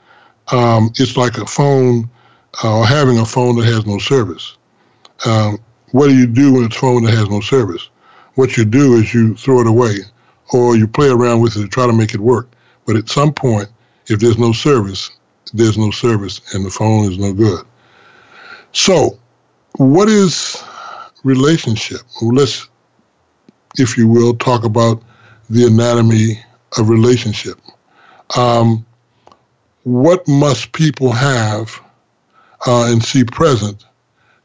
[0.51, 2.09] um, it's like a phone
[2.63, 4.57] or having a phone that has no service.
[5.25, 5.59] Um,
[5.91, 7.89] what do you do with a phone that has no service?
[8.35, 9.97] What you do is you throw it away
[10.53, 12.49] or you play around with it to try to make it work.
[12.85, 13.69] But at some point,
[14.07, 15.11] if there's no service,
[15.53, 17.65] there's no service and the phone is no good.
[18.73, 19.19] So,
[19.77, 20.61] what is
[21.23, 22.01] relationship?
[22.21, 22.67] Well, let's,
[23.77, 25.01] if you will, talk about
[25.49, 26.39] the anatomy
[26.77, 27.59] of relationship.
[28.37, 28.85] Um,
[29.83, 31.81] what must people have
[32.67, 33.85] uh, and see present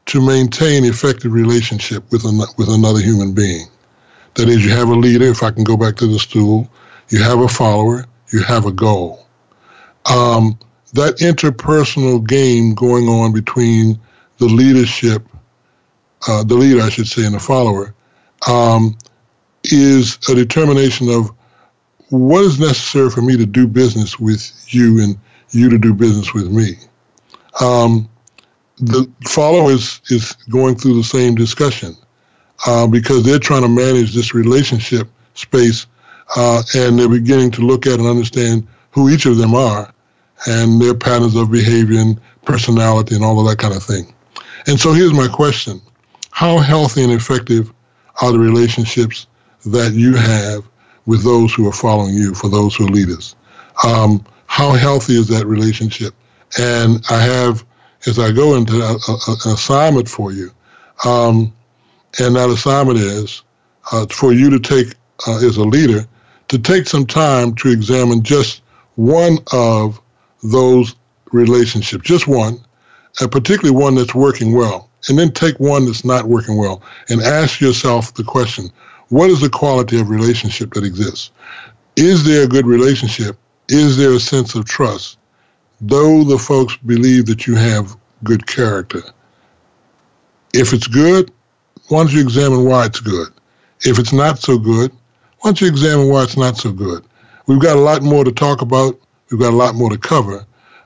[0.07, 3.67] to maintain effective relationship with an, with another human being.
[4.35, 5.25] That is, you have a leader.
[5.25, 6.69] If I can go back to the stool,
[7.09, 8.05] you have a follower.
[8.31, 9.25] You have a goal.
[10.09, 10.57] Um,
[10.93, 13.99] that interpersonal game going on between
[14.37, 15.23] the leadership,
[16.27, 17.93] uh, the leader, I should say, and the follower,
[18.47, 18.97] um,
[19.65, 21.31] is a determination of
[22.09, 25.17] what is necessary for me to do business with you and
[25.49, 26.75] you to do business with me.
[27.61, 28.09] Um,
[28.79, 31.95] the follower is, is going through the same discussion
[32.65, 35.87] uh, because they're trying to manage this relationship space
[36.35, 39.93] uh, and they're beginning to look at and understand who each of them are
[40.47, 44.13] and their patterns of behavior and personality and all of that kind of thing.
[44.67, 45.81] And so here's my question
[46.31, 47.71] How healthy and effective
[48.21, 49.27] are the relationships
[49.65, 50.63] that you have
[51.05, 53.35] with those who are following you, for those who are leaders?
[53.85, 56.13] Um, how healthy is that relationship?
[56.57, 57.65] And I have,
[58.05, 60.51] as I go into a, a, an assignment for you,
[61.05, 61.53] um,
[62.19, 63.43] and that assignment is
[63.91, 64.95] uh, for you to take,
[65.27, 66.05] uh, as a leader,
[66.47, 68.61] to take some time to examine just
[68.95, 70.01] one of
[70.43, 70.95] those
[71.31, 72.57] relationships, just one,
[73.19, 74.89] and particularly one that's working well.
[75.09, 78.69] And then take one that's not working well and ask yourself the question
[79.09, 81.31] what is the quality of relationship that exists?
[81.95, 83.37] Is there a good relationship?
[83.69, 85.17] Is there a sense of trust?
[85.81, 89.01] Though the folks believe that you have good character.
[90.53, 91.31] If it's good,
[91.89, 93.27] why don't you examine why it's good?
[93.81, 94.91] If it's not so good,
[95.39, 97.03] why don't you examine why it's not so good?
[97.45, 98.99] We've got a lot more to talk about.
[99.29, 100.45] We've got a lot more to cover.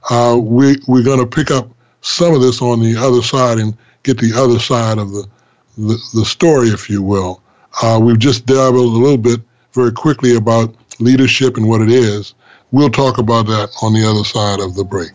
[0.09, 1.69] Uh, we, we're going to pick up
[2.01, 5.25] some of this on the other side and get the other side of the,
[5.77, 7.41] the, the story, if you will.
[7.81, 9.39] Uh, we've just delved a little bit
[9.73, 12.33] very quickly about leadership and what it is.
[12.73, 15.11] We'll talk about that on the other side of the break.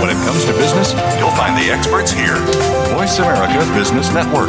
[0.00, 2.36] When it comes to business, you'll find the experts here.
[2.96, 4.48] Voice America Business Network.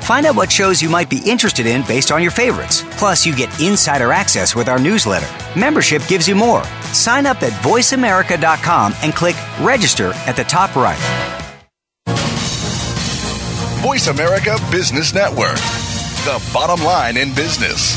[0.11, 2.83] Find out what shows you might be interested in based on your favorites.
[2.97, 5.25] Plus, you get insider access with our newsletter.
[5.57, 6.65] Membership gives you more.
[6.91, 10.99] Sign up at voiceamerica.com and click register at the top right.
[13.79, 15.55] Voice America Business Network,
[16.25, 17.95] the bottom line in business.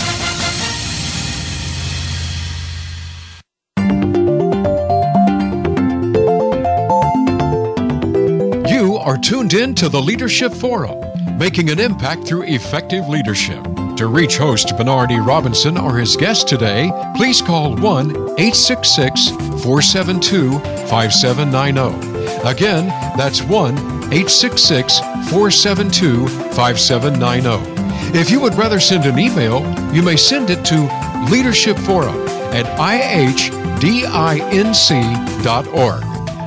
[8.70, 11.03] You are tuned in to the Leadership Forum,
[11.36, 13.62] making an impact through effective leadership.
[13.96, 15.18] To reach host Bernard E.
[15.18, 19.30] Robinson or his guest today, please call 1 866
[19.62, 20.58] 472
[20.88, 22.48] 5790.
[22.48, 23.74] Again, that's 1
[24.12, 24.98] 866
[25.30, 28.18] 472 5790.
[28.18, 29.60] If you would rather send an email,
[29.92, 30.88] you may send it to
[31.30, 32.16] Leadership Forum
[32.52, 33.44] at ihdinc.org.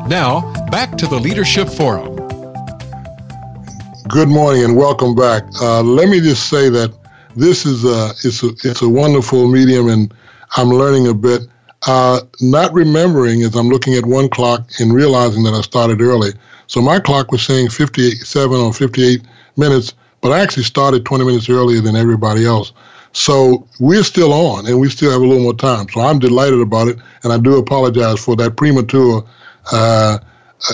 [0.09, 2.16] Now, back to the Leadership Forum.
[4.09, 5.43] Good morning and welcome back.
[5.59, 6.93] Uh, let me just say that
[7.35, 10.13] this is a it's a it's a wonderful medium, and
[10.55, 11.41] I'm learning a bit.
[11.87, 16.29] Uh, not remembering as I'm looking at one clock and realizing that I started early.
[16.67, 19.21] So my clock was saying 57 or 58
[19.57, 22.71] minutes, but I actually started 20 minutes earlier than everybody else.
[23.11, 25.87] So we're still on and we still have a little more time.
[25.89, 26.97] So I'm delighted about it.
[27.23, 29.25] And I do apologize for that premature
[29.71, 30.19] uh,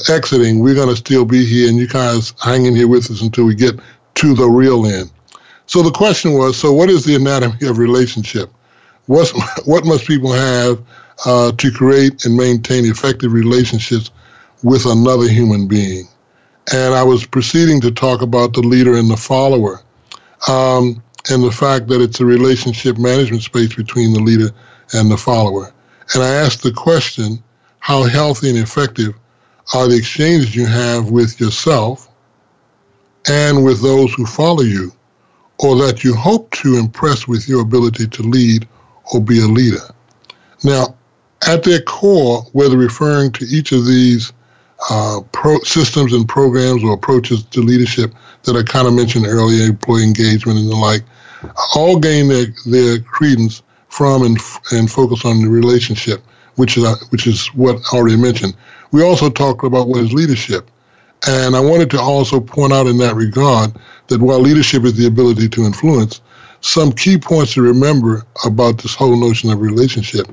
[0.10, 0.60] exiting.
[0.60, 3.46] We're going to still be here and you guys hang in here with us until
[3.46, 3.80] we get
[4.16, 5.12] to the real end.
[5.66, 8.50] So the question was so, what is the anatomy of relationship?
[9.08, 9.32] What's,
[9.66, 10.82] what must people have
[11.26, 14.12] uh, to create and maintain effective relationships
[14.64, 16.08] with another human being?
[16.72, 19.82] And I was proceeding to talk about the leader and the follower.
[20.48, 24.50] Um, and the fact that it's a relationship management space between the leader
[24.94, 25.74] and the follower.
[26.14, 27.42] And I asked the question
[27.80, 29.14] how healthy and effective
[29.74, 32.10] are the exchanges you have with yourself
[33.30, 34.92] and with those who follow you,
[35.60, 38.68] or that you hope to impress with your ability to lead
[39.14, 39.84] or be a leader?
[40.64, 40.96] Now,
[41.48, 44.34] at their core, whether referring to each of these
[44.90, 49.66] uh, pro- systems and programs or approaches to leadership that I kind of mentioned earlier,
[49.66, 51.04] employee engagement and the like,
[51.76, 54.38] all gain their, their credence from and,
[54.72, 56.22] and focus on the relationship,
[56.56, 58.56] which is, which is what I already mentioned.
[58.94, 60.70] We also talked about what is leadership.
[61.28, 63.74] And I wanted to also point out in that regard
[64.08, 66.22] that while leadership is the ability to influence,
[66.62, 70.28] some key points to remember about this whole notion of relationship.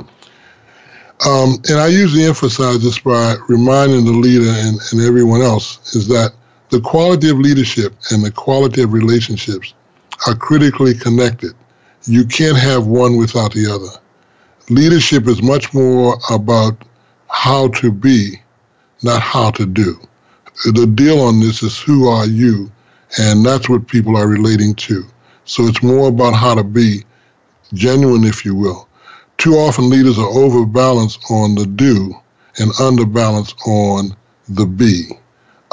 [1.27, 6.07] Um, and I usually emphasize this by reminding the leader and, and everyone else is
[6.09, 6.33] that
[6.69, 9.73] the quality of leadership and the quality of relationships
[10.27, 11.55] are critically connected.
[12.05, 14.01] You can't have one without the other.
[14.69, 16.77] Leadership is much more about
[17.29, 18.41] how to be,
[19.03, 19.99] not how to do.
[20.65, 22.71] The deal on this is who are you,
[23.19, 25.05] and that's what people are relating to.
[25.45, 27.05] So it's more about how to be,
[27.73, 28.89] genuine, if you will.
[29.39, 32.15] Too often, leaders are overbalanced on the do
[32.59, 34.15] and underbalanced on
[34.49, 35.09] the be.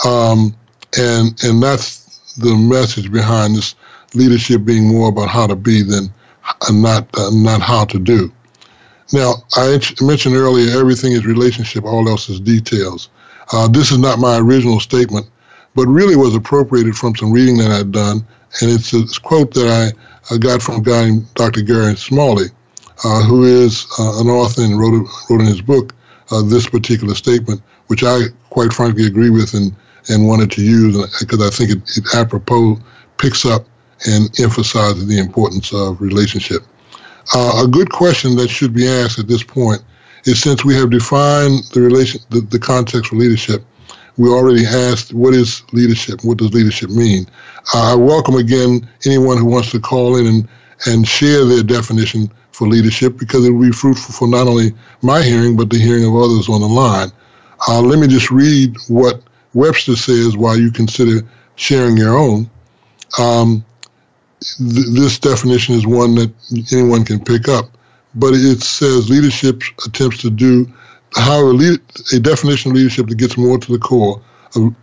[0.06, 0.56] Um,
[0.98, 3.76] and, and that's the message behind this
[4.14, 6.12] leadership being more about how to be than
[6.62, 8.32] uh, not uh, not how to do.
[9.14, 13.10] Now, I mentioned earlier, everything is relationship, all else is details.
[13.52, 15.28] Uh, this is not my original statement,
[15.76, 18.26] but really was appropriated from some reading that I'd done,
[18.62, 19.94] and it's a quote that
[20.32, 21.62] I, got from a guy named Dr.
[21.62, 22.48] Gary Smalley,
[23.04, 25.94] uh, who is uh, an author and wrote, wrote in his book
[26.32, 29.74] uh, this particular statement, which I quite frankly agree with and,
[30.10, 32.80] and wanted to use because I think it, it apropos
[33.18, 33.66] picks up
[34.06, 36.64] and emphasizes the importance of relationship.
[37.34, 39.82] Uh, a good question that should be asked at this point
[40.28, 43.64] is since we have defined the relation, the, the context for leadership,
[44.18, 46.24] we already asked what is leadership?
[46.24, 47.28] What does leadership mean?
[47.74, 50.48] Uh, I welcome again anyone who wants to call in and,
[50.86, 55.22] and share their definition for leadership because it will be fruitful for not only my
[55.22, 57.12] hearing but the hearing of others on the line.
[57.68, 59.22] Uh, let me just read what
[59.54, 61.22] Webster says while you consider
[61.56, 62.50] sharing your own.
[63.20, 63.64] Um,
[64.40, 66.32] th- this definition is one that
[66.72, 67.77] anyone can pick up,
[68.18, 70.72] but it says leadership attempts to do,
[71.16, 71.80] however, lead,
[72.14, 74.22] a definition of leadership that gets more to the core
[74.56, 74.76] of,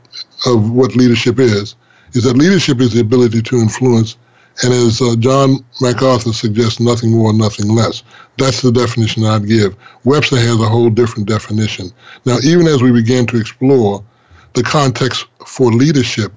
[0.46, 1.74] of what leadership is,
[2.12, 4.16] is that leadership is the ability to influence,
[4.62, 8.04] and as uh, John MacArthur suggests, nothing more, nothing less.
[8.38, 9.74] That's the definition I'd give.
[10.04, 11.90] Webster has a whole different definition.
[12.24, 14.04] Now, even as we begin to explore
[14.52, 16.32] the context for leadership,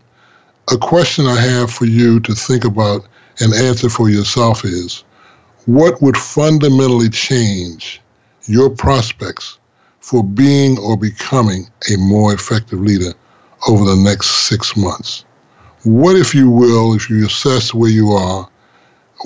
[0.73, 3.07] a question I have for you to think about
[3.39, 5.03] and answer for yourself is
[5.67, 8.01] what would fundamentally change
[8.45, 9.59] your prospects
[9.99, 13.13] for being or becoming a more effective leader
[13.67, 15.25] over the next six months?
[15.83, 18.49] What, if you will, if you assess where you are,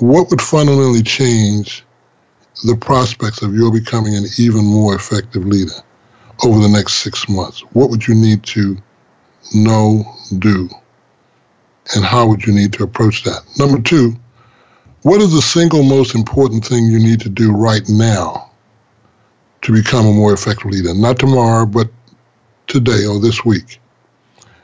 [0.00, 1.84] what would fundamentally change
[2.64, 5.80] the prospects of your becoming an even more effective leader
[6.44, 7.60] over the next six months?
[7.72, 8.76] What would you need to
[9.54, 10.04] know,
[10.38, 10.68] do?
[11.94, 13.42] and how would you need to approach that?
[13.58, 14.16] Number two,
[15.02, 18.50] what is the single most important thing you need to do right now
[19.62, 20.94] to become a more effective leader?
[20.94, 21.90] Not tomorrow, but
[22.68, 23.80] today or this week.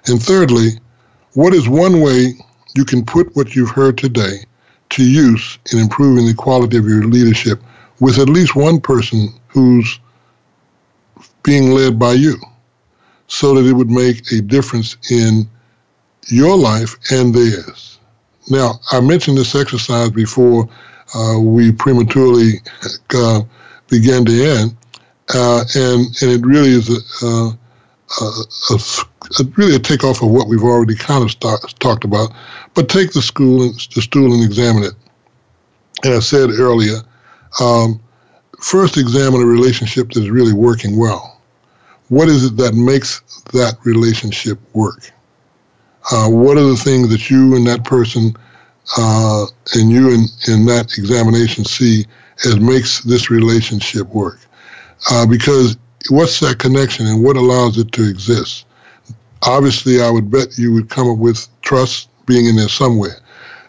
[0.07, 0.71] And thirdly,
[1.35, 2.35] what is one way
[2.75, 4.45] you can put what you've heard today
[4.91, 7.61] to use in improving the quality of your leadership
[8.01, 9.99] with at least one person who's
[11.43, 12.37] being led by you
[13.27, 15.49] so that it would make a difference in
[16.29, 17.98] your life and theirs.
[18.51, 20.69] Now, I mentioned this exercise before
[21.15, 22.55] uh, we prematurely
[23.15, 23.43] uh,
[23.89, 24.77] began to end,
[25.35, 27.57] uh, and and it really is a, a,
[28.21, 28.79] a,
[29.41, 32.33] a, really a takeoff of what we've already kind of start, talked about.
[32.75, 34.95] But take the school and the stool and examine it.
[36.05, 37.01] And I said earlier,
[37.61, 38.01] um,
[38.61, 41.41] first examine a relationship that is really working well.
[42.09, 43.21] What is it that makes
[43.53, 45.13] that relationship work?
[46.11, 48.35] Uh, what are the things that you and that person
[48.97, 52.07] uh, and you in, in that examination see
[52.45, 54.39] as makes this relationship work.
[55.11, 55.77] Uh, because
[56.11, 58.65] what's that connection and what allows it to exist?
[59.43, 63.19] Obviously, I would bet you would come up with trust being in there somewhere.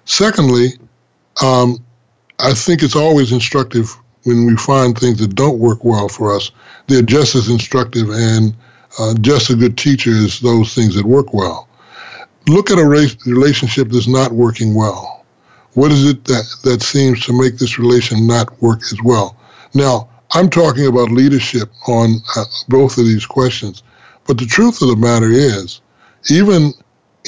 [0.05, 0.69] Secondly,
[1.43, 1.77] um,
[2.39, 6.51] I think it's always instructive when we find things that don't work well for us.
[6.87, 8.55] They're just as instructive and
[8.97, 11.68] uh, just a good teacher as those things that work well.
[12.49, 15.23] Look at a relationship that's not working well.
[15.73, 19.37] What is it that, that seems to make this relation not work as well?
[19.75, 23.83] Now, I'm talking about leadership on uh, both of these questions.
[24.25, 25.81] But the truth of the matter is,
[26.31, 26.73] even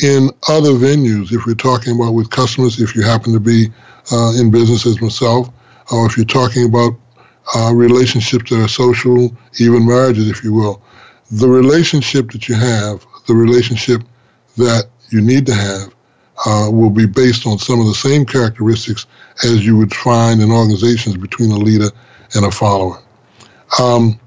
[0.01, 3.67] in other venues, if we're talking about with customers, if you happen to be
[4.11, 5.49] uh, in business as myself,
[5.91, 6.93] or if you're talking about
[7.55, 10.81] uh, relationships that are social, even marriages, if you will,
[11.29, 14.01] the relationship that you have, the relationship
[14.57, 15.93] that you need to have,
[16.45, 19.05] uh, will be based on some of the same characteristics
[19.43, 21.89] as you would find in organizations between a leader
[22.35, 23.01] and a follower.
[23.79, 24.19] Um,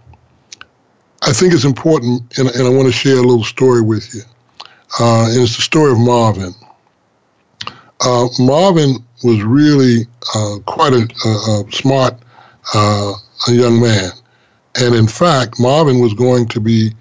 [1.23, 4.23] I think it's important, and, and I want to share a little story with you.
[5.01, 6.53] Uh, and it's the story of Marvin.
[8.01, 12.15] Uh, Marvin was really uh, quite a, a, a smart
[12.73, 13.13] uh,
[13.49, 14.11] a young man.
[14.81, 16.93] And in fact, Marvin was going to be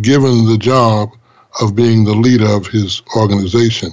[0.00, 1.10] given the job
[1.60, 3.90] of being the leader of his organization.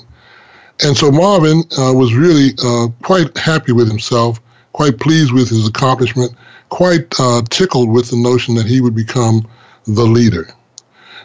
[0.84, 4.40] And so Marvin uh, was really uh, quite happy with himself,
[4.74, 6.34] quite pleased with his accomplishment,
[6.70, 9.48] quite uh, tickled with the notion that he would become
[9.86, 10.48] the leader.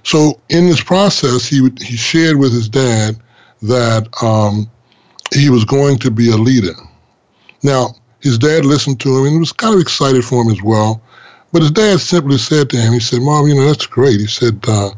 [0.04, 3.16] So in this process, he would, he shared with his dad
[3.60, 4.70] that um,
[5.34, 6.74] he was going to be a leader.
[7.62, 11.02] Now, his dad listened to him and was kind of excited for him as well.
[11.52, 14.18] But his dad simply said to him, he said, Mom, you know, that's great.
[14.18, 14.90] He said, uh,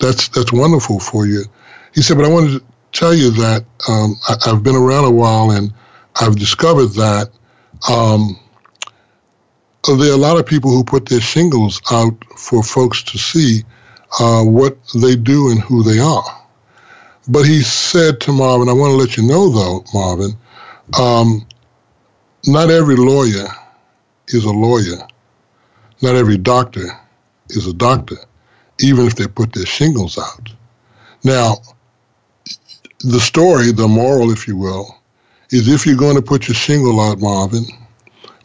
[0.00, 1.44] that's, that's wonderful for you.
[1.94, 5.10] He said, but I wanted to tell you that um, I, have been around a
[5.10, 5.72] while and
[6.20, 7.30] I've discovered that
[7.88, 8.38] um,
[9.86, 13.62] there are a lot of people who put their shingles out for folks to see
[14.18, 16.40] uh, what they do and who they are.
[17.28, 20.32] But he said to Marvin, I want to let you know, though, Marvin,
[20.98, 21.46] um,
[22.46, 23.46] not every lawyer
[24.28, 25.06] is a lawyer.
[26.02, 26.86] Not every doctor
[27.50, 28.16] is a doctor,
[28.80, 30.48] even if they put their shingles out.
[31.24, 31.56] Now,
[33.00, 34.98] the story, the moral, if you will,
[35.50, 37.64] is if you're going to put your shingle out, Marvin,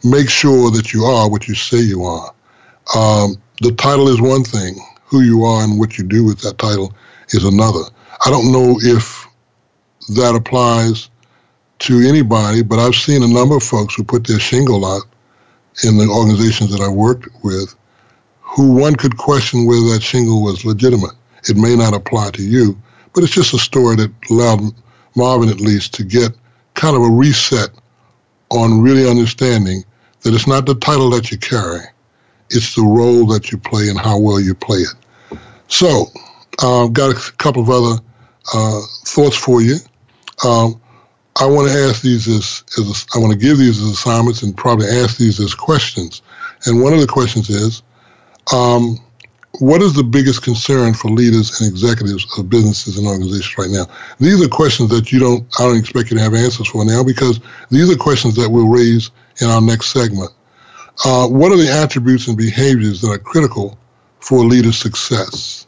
[0.04, 2.32] make sure that you are what you say you are.
[2.94, 6.58] Um, the title is one thing, who you are and what you do with that
[6.58, 6.92] title
[7.30, 7.82] is another.
[8.24, 9.26] I don't know if
[10.14, 11.10] that applies
[11.80, 15.02] to anybody, but I've seen a number of folks who put their shingle out
[15.84, 17.74] in the organizations that I worked with
[18.46, 21.12] who one could question whether that shingle was legitimate.
[21.48, 22.80] It may not apply to you,
[23.12, 24.60] but it's just a story that allowed
[25.16, 26.30] Marvin at least to get
[26.74, 27.70] kind of a reset
[28.50, 29.84] on really understanding
[30.22, 31.80] that it's not the title that you carry,
[32.50, 35.38] it's the role that you play and how well you play it.
[35.68, 36.06] So,
[36.60, 38.02] I've uh, got a couple of other
[38.54, 39.76] uh, thoughts for you.
[40.44, 40.80] Um,
[41.38, 44.56] I want to ask these as, as I want to give these as assignments and
[44.56, 46.22] probably ask these as questions.
[46.64, 47.82] And one of the questions is,
[48.52, 48.98] um,
[49.60, 53.86] what is the biggest concern for leaders and executives of businesses and organizations right now?
[54.18, 57.02] These are questions that you don't, I don't expect you to have answers for now
[57.02, 57.40] because
[57.70, 60.30] these are questions that we'll raise in our next segment.
[61.04, 63.78] Uh, what are the attributes and behaviors that are critical
[64.20, 65.66] for a leader's success?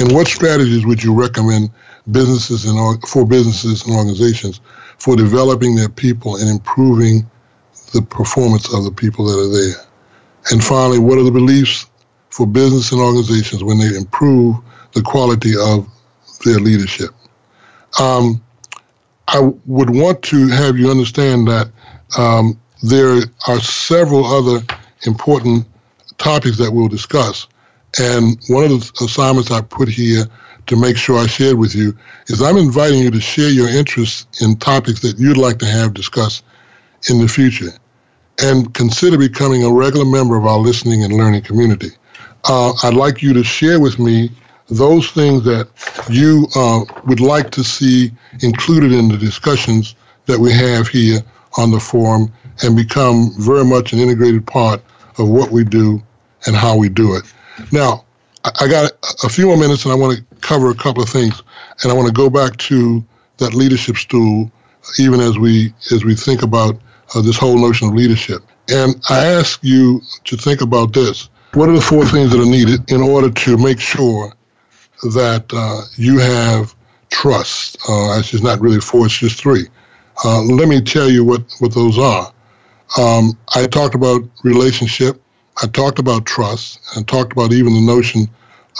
[0.00, 1.70] And what strategies would you recommend
[2.10, 4.60] businesses and for businesses and organizations
[4.98, 7.28] for developing their people and improving
[7.94, 9.88] the performance of the people that are there?
[10.50, 11.86] And finally, what are the beliefs
[12.30, 14.56] for business and organizations when they improve
[14.92, 15.88] the quality of
[16.44, 17.10] their leadership?
[17.98, 18.42] Um,
[19.28, 21.70] I would want to have you understand that
[22.16, 24.64] um, there are several other
[25.06, 25.66] important
[26.18, 27.46] topics that we'll discuss.
[27.98, 30.24] And one of the assignments I put here
[30.66, 34.42] to make sure I shared with you is I'm inviting you to share your interests
[34.42, 36.44] in topics that you'd like to have discussed
[37.08, 37.70] in the future
[38.42, 41.90] and consider becoming a regular member of our listening and learning community.
[42.44, 44.30] Uh, I'd like you to share with me
[44.70, 45.68] those things that
[46.10, 48.12] you uh, would like to see
[48.42, 49.94] included in the discussions
[50.26, 51.20] that we have here
[51.56, 52.32] on the forum
[52.62, 54.82] and become very much an integrated part
[55.16, 56.02] of what we do
[56.46, 57.24] and how we do it.
[57.72, 58.04] Now,
[58.44, 58.92] I got
[59.24, 61.42] a few more minutes and I want to cover a couple of things.
[61.82, 63.04] And I want to go back to
[63.38, 64.50] that leadership stool,
[64.98, 66.80] even as we as we think about
[67.14, 68.42] uh, this whole notion of leadership.
[68.68, 71.28] And I ask you to think about this.
[71.54, 74.34] What are the four things that are needed in order to make sure
[75.14, 76.74] that uh, you have
[77.10, 77.78] trust?
[77.88, 79.66] Uh, it's not really four, it's just three.
[80.24, 82.32] Uh, let me tell you what, what those are.
[82.98, 85.20] Um, I talked about relationship.
[85.62, 86.80] I talked about trust.
[86.96, 88.28] I talked about even the notion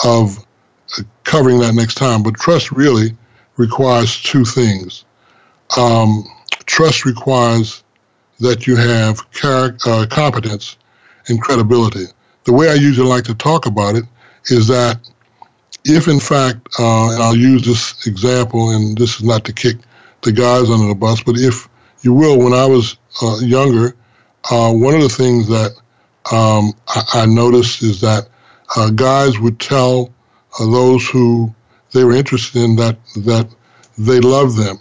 [0.05, 0.45] of
[1.25, 2.23] covering that next time.
[2.23, 3.17] But trust really
[3.57, 5.05] requires two things.
[5.77, 6.25] Um,
[6.67, 7.83] trust requires
[8.41, 10.77] that you have uh, competence
[11.29, 12.07] and credibility.
[12.49, 14.05] The way I usually like to talk about it
[14.47, 14.99] is that
[15.85, 19.77] if, in fact, uh, and I'll use this example, and this is not to kick
[20.23, 21.69] the guys under the bus, but if
[22.01, 23.95] you will, when I was uh, younger,
[24.51, 25.73] uh, one of the things that
[26.33, 28.29] um, I, I, noticed is that
[28.77, 30.11] uh, guys would tell
[30.59, 31.55] uh, those who
[31.93, 33.47] they were interested in that that
[33.99, 34.79] they loved them,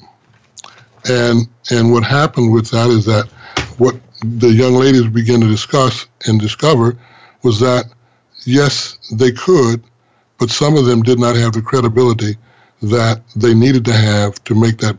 [1.09, 3.27] and and what happened with that is that
[3.77, 6.97] what the young ladies began to discuss and discover
[7.47, 7.85] was that
[8.45, 9.81] yes, they could,
[10.37, 12.35] but some of them did not have the credibility
[12.81, 14.97] that they needed to have to make that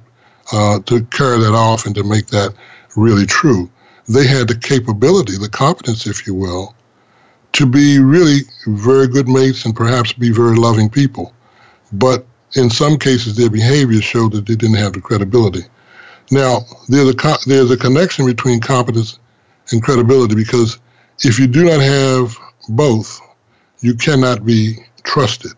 [0.53, 2.55] uh, to carry that off and to make that
[2.97, 3.71] really true.
[4.09, 6.75] They had the capability, the competence, if you will,
[7.53, 11.35] to be really very good mates and perhaps be very loving people.
[11.93, 12.25] But
[12.57, 15.65] in some cases, their behavior showed that they didn't have the credibility.
[16.31, 19.19] Now, there's a, there's a connection between competence
[19.71, 20.79] and credibility because
[21.25, 22.37] if you do not have
[22.69, 23.21] both,
[23.81, 25.53] you cannot be trusted.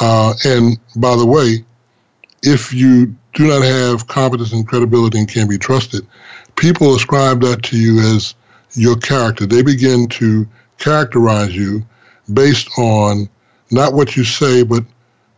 [0.00, 1.64] Uh, and by the way,
[2.42, 6.06] if you do not have competence and credibility and can be trusted,
[6.56, 8.34] people ascribe that to you as
[8.74, 9.46] your character.
[9.46, 10.46] They begin to
[10.78, 11.84] characterize you
[12.32, 13.28] based on
[13.70, 14.84] not what you say, but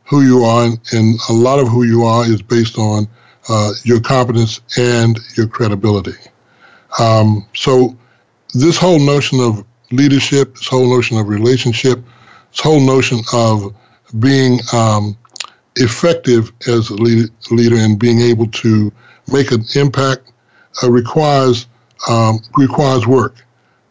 [0.05, 0.71] who you are.
[0.93, 3.09] And a lot of who you are is based on
[3.49, 6.15] uh, your competence and your credibility.
[6.99, 7.97] Um, so,
[8.57, 12.03] this whole notion of leadership, this whole notion of relationship,
[12.51, 13.75] this whole notion of
[14.19, 15.17] being um,
[15.77, 18.91] effective as a leader, and being able to
[19.31, 20.33] make an impact
[20.83, 21.67] uh, requires
[22.09, 23.45] um, requires work.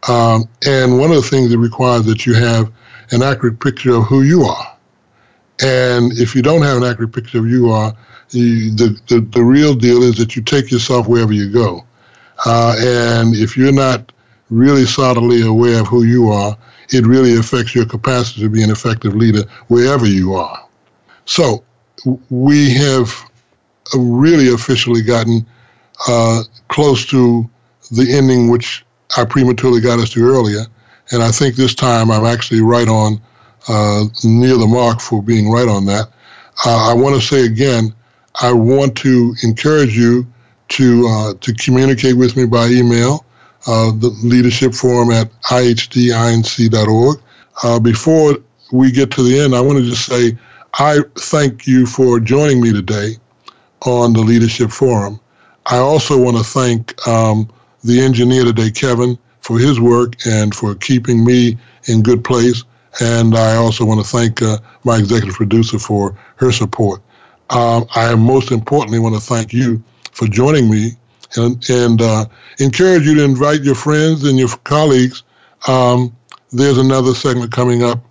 [0.07, 2.72] Um, and one of the things it requires that you have
[3.11, 4.78] an accurate picture of who you are.
[5.63, 7.95] And if you don't have an accurate picture of who you are,
[8.30, 11.86] you, the, the, the real deal is that you take yourself wherever you go.
[12.45, 14.11] Uh, and if you're not
[14.50, 16.58] really solidly aware of who you are,
[16.89, 20.64] it really affects your capacity to be an effective leader wherever you are.
[21.26, 21.64] So
[22.30, 23.12] we have
[23.96, 25.46] really officially gotten
[26.08, 27.50] uh, close to
[27.91, 28.86] the ending, which
[29.18, 30.66] I prematurely got us to earlier.
[31.12, 33.22] And I think this time I'm actually right on
[33.68, 36.10] uh, near the mark for being right on that.
[36.66, 37.93] Uh, I want to say again,
[38.41, 40.26] I want to encourage you
[40.68, 43.25] to uh, to communicate with me by email,
[43.68, 47.22] uh, the leadership forum at ihdinc.org.
[47.63, 48.38] Uh, before
[48.72, 50.38] we get to the end, I want to just say
[50.78, 53.16] I thank you for joining me today
[53.86, 55.20] on the leadership forum.
[55.68, 57.49] I also want to thank um,
[57.84, 62.63] the engineer today, Kevin, for his work and for keeping me in good place.
[62.99, 67.01] And I also want to thank uh, my executive producer for her support.
[67.51, 70.91] Um, I most importantly want to thank you for joining me
[71.38, 72.26] and, and uh,
[72.60, 75.24] encourage you to invite your friends and your colleagues.
[75.68, 76.16] Um,
[76.52, 78.04] there's another segment coming up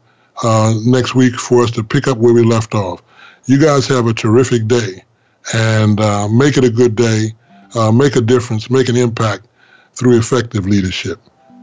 [0.43, 3.03] uh, next week for us to pick up where we left off.
[3.47, 5.05] You guys have a terrific day
[5.53, 7.35] and uh, make it a good day.
[7.75, 9.49] Uh, make a difference, make an impact
[9.95, 11.21] through effective leadership.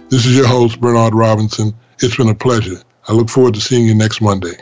[0.10, 1.74] This is your host, Bernard Robinson.
[2.00, 2.82] It's been a pleasure.
[3.08, 4.58] I look forward to seeing you next Monday.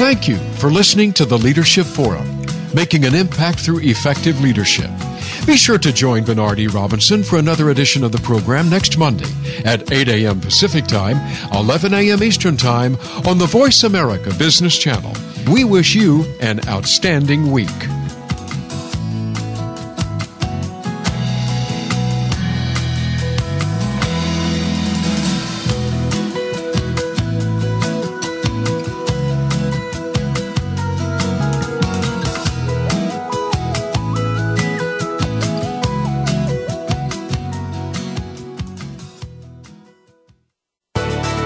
[0.00, 2.26] Thank you for listening to the Leadership Forum,
[2.72, 4.90] making an impact through effective leadership.
[5.46, 6.68] Be sure to join Bernard E.
[6.68, 9.28] Robinson for another edition of the program next Monday
[9.66, 10.40] at 8 a.m.
[10.40, 11.18] Pacific Time,
[11.52, 12.22] 11 a.m.
[12.22, 12.96] Eastern Time
[13.26, 15.12] on the Voice America Business Channel.
[15.52, 17.68] We wish you an outstanding week.